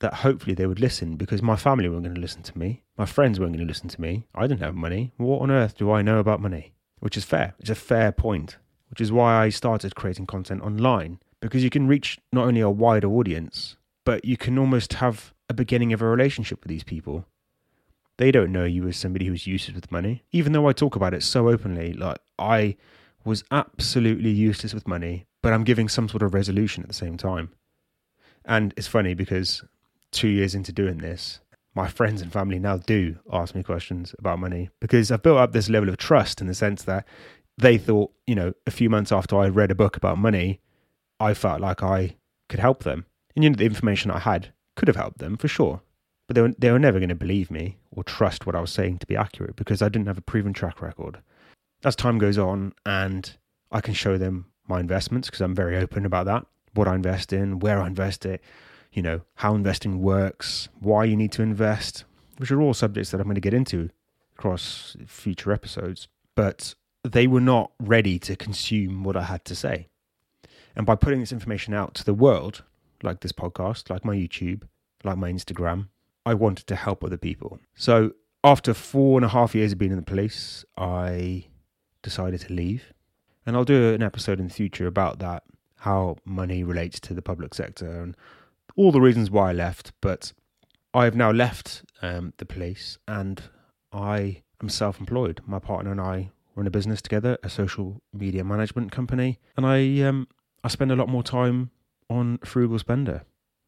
that 0.00 0.14
hopefully 0.14 0.54
they 0.54 0.66
would 0.66 0.80
listen 0.80 1.16
because 1.16 1.42
my 1.42 1.56
family 1.56 1.88
weren't 1.88 2.04
going 2.04 2.14
to 2.14 2.20
listen 2.20 2.42
to 2.42 2.58
me. 2.58 2.82
My 2.96 3.06
friends 3.06 3.38
weren't 3.38 3.52
going 3.52 3.66
to 3.66 3.70
listen 3.70 3.88
to 3.88 4.00
me. 4.00 4.26
I 4.34 4.46
didn't 4.46 4.62
have 4.62 4.74
money. 4.74 5.12
What 5.18 5.42
on 5.42 5.50
earth 5.50 5.76
do 5.76 5.92
I 5.92 6.02
know 6.02 6.18
about 6.18 6.40
money? 6.40 6.72
Which 7.00 7.16
is 7.16 7.24
fair. 7.24 7.54
It's 7.58 7.70
a 7.70 7.74
fair 7.74 8.10
point, 8.10 8.56
which 8.88 9.00
is 9.00 9.12
why 9.12 9.44
I 9.44 9.50
started 9.50 9.94
creating 9.94 10.26
content 10.26 10.62
online 10.62 11.20
because 11.40 11.62
you 11.62 11.70
can 11.70 11.86
reach 11.86 12.18
not 12.32 12.46
only 12.46 12.62
a 12.62 12.70
wider 12.70 13.08
audience, 13.08 13.76
but 14.04 14.24
you 14.24 14.36
can 14.36 14.58
almost 14.58 14.94
have 14.94 15.34
a 15.50 15.54
beginning 15.54 15.92
of 15.92 16.00
a 16.00 16.06
relationship 16.06 16.62
with 16.62 16.70
these 16.70 16.84
people. 16.84 17.26
They 18.16 18.30
don't 18.30 18.52
know 18.52 18.64
you 18.64 18.86
as 18.86 18.96
somebody 18.96 19.26
who's 19.26 19.46
useless 19.46 19.74
with 19.74 19.90
money, 19.90 20.24
even 20.32 20.52
though 20.52 20.68
I 20.68 20.72
talk 20.72 20.94
about 20.96 21.14
it 21.14 21.22
so 21.22 21.48
openly. 21.48 21.92
Like, 21.92 22.18
I 22.38 22.76
was 23.24 23.44
absolutely 23.50 24.30
useless 24.30 24.74
with 24.74 24.86
money, 24.86 25.26
but 25.42 25.52
I'm 25.52 25.64
giving 25.64 25.88
some 25.88 26.08
sort 26.08 26.22
of 26.22 26.34
resolution 26.34 26.82
at 26.82 26.88
the 26.88 26.94
same 26.94 27.16
time. 27.16 27.50
And 28.44 28.74
it's 28.76 28.86
funny 28.86 29.14
because 29.14 29.64
two 30.12 30.28
years 30.28 30.54
into 30.54 30.72
doing 30.72 30.98
this, 30.98 31.40
my 31.74 31.88
friends 31.88 32.22
and 32.22 32.32
family 32.32 32.58
now 32.58 32.76
do 32.76 33.18
ask 33.32 33.54
me 33.54 33.62
questions 33.62 34.14
about 34.18 34.38
money 34.38 34.70
because 34.80 35.10
I've 35.10 35.22
built 35.22 35.38
up 35.38 35.52
this 35.52 35.68
level 35.68 35.88
of 35.88 35.96
trust 35.96 36.40
in 36.40 36.46
the 36.46 36.54
sense 36.54 36.84
that 36.84 37.06
they 37.58 37.78
thought, 37.78 38.12
you 38.26 38.34
know, 38.34 38.52
a 38.66 38.70
few 38.70 38.88
months 38.88 39.10
after 39.10 39.36
I 39.36 39.48
read 39.48 39.70
a 39.70 39.74
book 39.74 39.96
about 39.96 40.18
money, 40.18 40.60
I 41.18 41.34
felt 41.34 41.60
like 41.60 41.82
I 41.82 42.16
could 42.48 42.60
help 42.60 42.84
them. 42.84 43.06
And 43.34 43.42
you 43.42 43.50
know, 43.50 43.56
the 43.56 43.64
information 43.64 44.10
I 44.10 44.20
had 44.20 44.52
could 44.76 44.88
have 44.88 44.96
helped 44.96 45.18
them 45.18 45.36
for 45.36 45.48
sure. 45.48 45.80
But 46.26 46.34
they 46.34 46.42
were, 46.42 46.54
they 46.58 46.70
were 46.70 46.78
never 46.78 46.98
going 46.98 47.10
to 47.10 47.14
believe 47.14 47.50
me 47.50 47.76
or 47.90 48.02
trust 48.02 48.46
what 48.46 48.56
I 48.56 48.60
was 48.60 48.72
saying 48.72 48.98
to 48.98 49.06
be 49.06 49.16
accurate 49.16 49.56
because 49.56 49.82
I 49.82 49.88
didn't 49.88 50.06
have 50.06 50.18
a 50.18 50.22
proven 50.22 50.52
track 50.52 50.80
record. 50.80 51.18
As 51.84 51.94
time 51.94 52.18
goes 52.18 52.38
on 52.38 52.72
and 52.86 53.36
I 53.70 53.80
can 53.80 53.94
show 53.94 54.16
them 54.16 54.46
my 54.66 54.80
investments 54.80 55.28
because 55.28 55.42
I'm 55.42 55.54
very 55.54 55.76
open 55.76 56.06
about 56.06 56.26
that, 56.26 56.46
what 56.72 56.88
I 56.88 56.94
invest 56.94 57.32
in, 57.32 57.58
where 57.58 57.80
I 57.80 57.86
invest 57.86 58.24
it, 58.24 58.42
you 58.92 59.02
know, 59.02 59.20
how 59.34 59.54
investing 59.54 60.00
works, 60.00 60.68
why 60.80 61.04
you 61.04 61.16
need 61.16 61.32
to 61.32 61.42
invest, 61.42 62.04
which 62.38 62.50
are 62.50 62.60
all 62.60 62.74
subjects 62.74 63.10
that 63.10 63.20
I'm 63.20 63.26
going 63.26 63.34
to 63.34 63.40
get 63.40 63.54
into 63.54 63.90
across 64.36 64.96
future 65.06 65.52
episodes. 65.52 66.08
But 66.34 66.74
they 67.02 67.26
were 67.26 67.40
not 67.40 67.72
ready 67.78 68.18
to 68.20 68.34
consume 68.34 69.04
what 69.04 69.16
I 69.16 69.24
had 69.24 69.44
to 69.44 69.54
say. 69.54 69.88
And 70.74 70.86
by 70.86 70.94
putting 70.94 71.20
this 71.20 71.32
information 71.32 71.74
out 71.74 71.94
to 71.94 72.04
the 72.04 72.14
world, 72.14 72.64
like 73.02 73.20
this 73.20 73.32
podcast, 73.32 73.90
like 73.90 74.04
my 74.04 74.16
YouTube, 74.16 74.62
like 75.04 75.18
my 75.18 75.30
Instagram, 75.30 75.88
I 76.26 76.34
wanted 76.34 76.66
to 76.68 76.76
help 76.76 77.04
other 77.04 77.16
people. 77.16 77.58
So 77.74 78.12
after 78.42 78.74
four 78.74 79.18
and 79.18 79.24
a 79.24 79.28
half 79.28 79.54
years 79.54 79.72
of 79.72 79.78
being 79.78 79.90
in 79.90 79.96
the 79.96 80.02
police, 80.02 80.64
I 80.76 81.46
decided 82.02 82.40
to 82.42 82.52
leave. 82.52 82.92
And 83.46 83.56
I'll 83.56 83.64
do 83.64 83.92
an 83.94 84.02
episode 84.02 84.40
in 84.40 84.48
the 84.48 84.54
future 84.54 84.86
about 84.86 85.18
that, 85.18 85.42
how 85.80 86.16
money 86.24 86.64
relates 86.64 86.98
to 87.00 87.14
the 87.14 87.22
public 87.22 87.54
sector 87.54 88.00
and 88.02 88.16
all 88.76 88.92
the 88.92 89.00
reasons 89.00 89.30
why 89.30 89.50
I 89.50 89.52
left. 89.52 89.92
But 90.00 90.32
I 90.94 91.04
have 91.04 91.16
now 91.16 91.30
left 91.30 91.84
um, 92.02 92.32
the 92.38 92.46
police 92.46 92.98
and 93.06 93.42
I 93.92 94.42
am 94.62 94.68
self 94.68 95.00
employed. 95.00 95.40
My 95.46 95.58
partner 95.58 95.90
and 95.90 96.00
I 96.00 96.30
run 96.54 96.66
a 96.66 96.70
business 96.70 97.02
together, 97.02 97.36
a 97.42 97.50
social 97.50 98.00
media 98.12 98.44
management 98.44 98.92
company. 98.92 99.40
And 99.56 99.66
I 99.66 100.00
um, 100.00 100.28
I 100.62 100.68
spend 100.68 100.92
a 100.92 100.96
lot 100.96 101.08
more 101.08 101.22
time 101.22 101.70
on 102.08 102.38
Frugal 102.38 102.78
Spender 102.78 103.22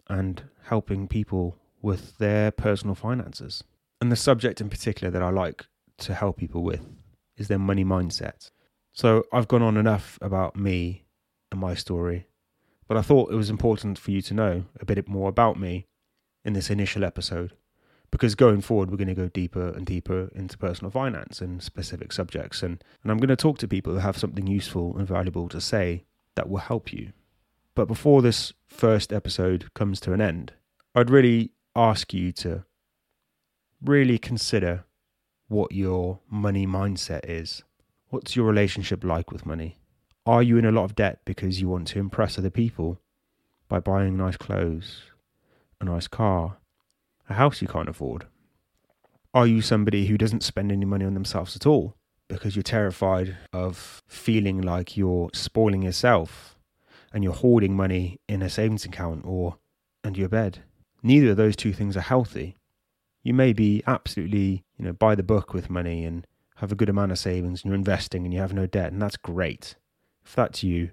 and 0.08 0.44
helping 0.64 1.08
people 1.08 1.58
with 1.86 2.18
their 2.18 2.50
personal 2.50 2.94
finances. 2.94 3.62
And 4.00 4.10
the 4.10 4.16
subject 4.16 4.60
in 4.60 4.68
particular 4.68 5.10
that 5.10 5.22
I 5.22 5.30
like 5.30 5.66
to 5.98 6.14
help 6.14 6.36
people 6.36 6.62
with 6.62 6.84
is 7.36 7.48
their 7.48 7.58
money 7.58 7.84
mindset. 7.84 8.50
So 8.92 9.24
I've 9.32 9.48
gone 9.48 9.62
on 9.62 9.76
enough 9.76 10.18
about 10.20 10.56
me 10.56 11.04
and 11.52 11.60
my 11.60 11.74
story, 11.74 12.26
but 12.88 12.96
I 12.96 13.02
thought 13.02 13.30
it 13.30 13.36
was 13.36 13.50
important 13.50 13.98
for 13.98 14.10
you 14.10 14.20
to 14.22 14.34
know 14.34 14.64
a 14.80 14.84
bit 14.84 15.08
more 15.08 15.28
about 15.28 15.60
me 15.60 15.86
in 16.44 16.54
this 16.54 16.70
initial 16.70 17.04
episode 17.04 17.52
because 18.10 18.34
going 18.34 18.60
forward 18.60 18.90
we're 18.90 18.96
going 18.96 19.08
to 19.08 19.14
go 19.14 19.28
deeper 19.28 19.68
and 19.70 19.84
deeper 19.84 20.30
into 20.34 20.58
personal 20.58 20.90
finance 20.90 21.40
and 21.40 21.62
specific 21.62 22.12
subjects 22.12 22.62
and, 22.62 22.84
and 23.02 23.10
i'm 23.10 23.18
going 23.18 23.28
to 23.28 23.34
talk 23.34 23.58
to 23.58 23.66
people 23.66 23.92
who 23.92 23.98
have 23.98 24.16
something 24.16 24.46
useful 24.46 24.96
and 24.96 25.08
valuable 25.08 25.48
to 25.48 25.60
say 25.60 26.04
that 26.36 26.48
will 26.48 26.58
help 26.58 26.92
you. 26.92 27.12
But 27.74 27.88
before 27.88 28.22
this 28.22 28.52
first 28.68 29.12
episode 29.12 29.74
comes 29.74 29.98
to 30.00 30.12
an 30.12 30.20
end, 30.20 30.52
I'd 30.94 31.10
really 31.10 31.50
ask 31.76 32.14
you 32.14 32.32
to 32.32 32.64
really 33.84 34.18
consider 34.18 34.84
what 35.48 35.72
your 35.72 36.20
money 36.28 36.66
mindset 36.66 37.28
is. 37.28 37.62
What's 38.08 38.34
your 38.34 38.46
relationship 38.46 39.04
like 39.04 39.30
with 39.30 39.46
money? 39.46 39.78
Are 40.24 40.42
you 40.42 40.56
in 40.56 40.64
a 40.64 40.72
lot 40.72 40.84
of 40.84 40.96
debt 40.96 41.20
because 41.24 41.60
you 41.60 41.68
want 41.68 41.86
to 41.88 41.98
impress 41.98 42.38
other 42.38 42.50
people 42.50 43.00
by 43.68 43.78
buying 43.78 44.16
nice 44.16 44.36
clothes, 44.36 45.02
a 45.80 45.84
nice 45.84 46.08
car, 46.08 46.56
a 47.28 47.34
house 47.34 47.60
you 47.60 47.68
can't 47.68 47.88
afford? 47.88 48.26
Are 49.34 49.46
you 49.46 49.60
somebody 49.60 50.06
who 50.06 50.16
doesn't 50.16 50.42
spend 50.42 50.72
any 50.72 50.86
money 50.86 51.04
on 51.04 51.14
themselves 51.14 51.54
at 51.54 51.66
all 51.66 51.94
because 52.28 52.56
you're 52.56 52.62
terrified 52.62 53.36
of 53.52 54.02
feeling 54.08 54.62
like 54.62 54.96
you're 54.96 55.30
spoiling 55.34 55.82
yourself 55.82 56.56
and 57.12 57.22
you're 57.22 57.34
hoarding 57.34 57.76
money 57.76 58.18
in 58.28 58.42
a 58.42 58.48
savings 58.48 58.84
account 58.84 59.24
or 59.24 59.58
under 60.02 60.18
your 60.18 60.28
bed. 60.28 60.62
Neither 61.06 61.30
of 61.30 61.36
those 61.36 61.54
two 61.54 61.72
things 61.72 61.96
are 61.96 62.00
healthy. 62.00 62.56
You 63.22 63.32
may 63.32 63.52
be 63.52 63.80
absolutely, 63.86 64.64
you 64.76 64.84
know, 64.84 64.92
by 64.92 65.14
the 65.14 65.22
book 65.22 65.54
with 65.54 65.70
money 65.70 66.04
and 66.04 66.26
have 66.56 66.72
a 66.72 66.74
good 66.74 66.88
amount 66.88 67.12
of 67.12 67.18
savings 67.20 67.62
and 67.62 67.70
you're 67.70 67.76
investing 67.76 68.24
and 68.24 68.34
you 68.34 68.40
have 68.40 68.52
no 68.52 68.66
debt, 68.66 68.90
and 68.90 69.00
that's 69.00 69.16
great. 69.16 69.76
If 70.24 70.34
that's 70.34 70.64
you, 70.64 70.90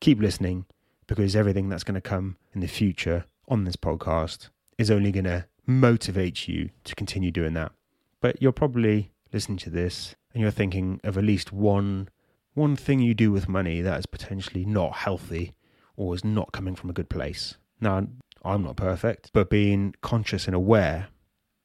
keep 0.00 0.20
listening 0.20 0.66
because 1.06 1.34
everything 1.34 1.70
that's 1.70 1.82
going 1.82 1.94
to 1.94 2.02
come 2.02 2.36
in 2.52 2.60
the 2.60 2.66
future 2.66 3.24
on 3.48 3.64
this 3.64 3.76
podcast 3.76 4.50
is 4.76 4.90
only 4.90 5.10
going 5.10 5.24
to 5.24 5.46
motivate 5.64 6.46
you 6.46 6.68
to 6.84 6.94
continue 6.94 7.30
doing 7.30 7.54
that. 7.54 7.72
But 8.20 8.42
you're 8.42 8.52
probably 8.52 9.12
listening 9.32 9.56
to 9.58 9.70
this 9.70 10.14
and 10.34 10.42
you're 10.42 10.50
thinking 10.50 11.00
of 11.04 11.16
at 11.16 11.24
least 11.24 11.54
one 11.54 12.10
one 12.52 12.76
thing 12.76 13.00
you 13.00 13.14
do 13.14 13.32
with 13.32 13.48
money 13.48 13.80
that 13.80 13.98
is 13.98 14.04
potentially 14.04 14.66
not 14.66 14.96
healthy 14.96 15.54
or 15.96 16.14
is 16.14 16.22
not 16.22 16.52
coming 16.52 16.74
from 16.74 16.90
a 16.90 16.92
good 16.92 17.08
place. 17.08 17.56
Now, 17.80 18.06
I'm 18.44 18.62
not 18.62 18.76
perfect, 18.76 19.30
but 19.32 19.50
being 19.50 19.94
conscious 20.02 20.46
and 20.46 20.54
aware 20.54 21.08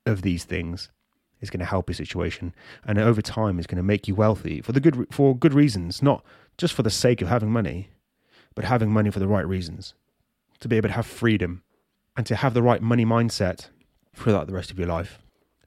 of 0.06 0.22
these 0.22 0.46
things 0.46 0.90
is 1.42 1.50
going 1.50 1.60
to 1.60 1.66
help 1.66 1.90
your 1.90 1.96
situation 1.96 2.54
and 2.86 2.98
over 2.98 3.22
time 3.22 3.60
is 3.60 3.68
going 3.68 3.78
to 3.78 3.84
make 3.84 4.08
you 4.08 4.16
wealthy 4.16 4.62
for 4.62 4.72
the 4.72 4.80
good 4.80 5.08
for 5.12 5.36
good 5.36 5.54
reasons, 5.54 6.02
not 6.02 6.24
just 6.58 6.74
for 6.74 6.84
the 6.84 6.90
sake 6.90 7.22
of 7.22 7.28
having 7.28 7.52
money, 7.52 7.90
but 8.56 8.66
having 8.66 8.92
money 8.92 9.10
for 9.10 9.20
the 9.20 9.28
right 9.28 9.48
reasons. 9.48 9.94
To 10.60 10.68
be 10.68 10.76
able 10.76 10.90
to 10.90 10.96
have 10.96 11.06
freedom 11.06 11.64
and 12.18 12.26
to 12.26 12.36
have 12.36 12.54
the 12.54 12.62
right 12.62 12.82
money 12.82 13.06
mindset 13.06 13.70
throughout 14.14 14.48
the 14.48 14.54
rest 14.54 14.72
of 14.72 14.78
your 14.78 14.90
life. 14.90 15.20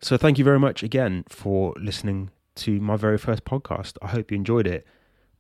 So 0.03 0.19
thank 0.19 0.37
you 0.37 0.45
very 0.45 0.59
much 0.59 0.83
again 0.83 1.25
for 1.29 1.75
listening 1.81 2.31
to 2.57 2.81
my 2.81 2.97
very 2.97 3.17
first 3.17 3.45
podcast. 3.45 3.97
I 4.03 4.09
hope 4.09 4.31
you 4.31 4.37
enjoyed 4.37 4.67
it. 4.67 4.87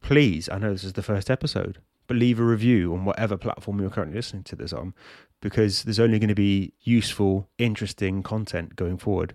Please, 0.00 0.48
I 0.48 0.58
know 0.58 0.72
this 0.72 0.84
is 0.84 0.94
the 0.94 1.02
first 1.02 1.30
episode, 1.30 1.78
but 2.06 2.16
leave 2.16 2.40
a 2.40 2.44
review 2.44 2.94
on 2.94 3.04
whatever 3.04 3.36
platform 3.36 3.80
you're 3.80 3.90
currently 3.90 4.16
listening 4.16 4.44
to 4.44 4.56
this 4.56 4.72
on 4.72 4.94
because 5.42 5.82
there's 5.82 6.00
only 6.00 6.18
going 6.18 6.28
to 6.28 6.34
be 6.34 6.72
useful, 6.80 7.50
interesting 7.58 8.22
content 8.22 8.74
going 8.76 8.96
forward. 8.96 9.34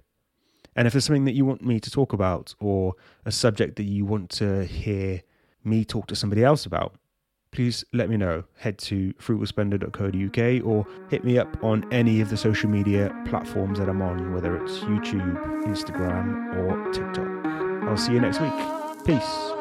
And 0.75 0.87
if 0.87 0.93
there's 0.93 1.05
something 1.05 1.25
that 1.25 1.35
you 1.35 1.45
want 1.45 1.63
me 1.63 1.79
to 1.79 1.91
talk 1.91 2.13
about 2.13 2.55
or 2.59 2.95
a 3.25 3.31
subject 3.31 3.75
that 3.75 3.83
you 3.83 4.05
want 4.05 4.29
to 4.31 4.65
hear 4.65 5.21
me 5.63 5.83
talk 5.85 6.07
to 6.07 6.15
somebody 6.15 6.43
else 6.43 6.65
about, 6.65 6.95
please 7.51 7.83
let 7.93 8.09
me 8.09 8.17
know. 8.17 8.43
Head 8.57 8.77
to 8.79 9.13
frugalspender.co.uk 9.13 10.65
or 10.65 10.87
hit 11.09 11.23
me 11.23 11.37
up 11.37 11.63
on 11.63 11.91
any 11.91 12.21
of 12.21 12.29
the 12.29 12.37
social 12.37 12.69
media 12.69 13.13
platforms 13.27 13.79
that 13.79 13.89
I'm 13.89 14.01
on, 14.01 14.33
whether 14.33 14.55
it's 14.63 14.79
YouTube, 14.79 15.65
Instagram, 15.65 16.55
or 16.57 16.91
TikTok. 16.93 17.89
I'll 17.89 17.97
see 17.97 18.13
you 18.13 18.21
next 18.21 18.39
week. 18.39 18.53
Peace. 19.05 19.56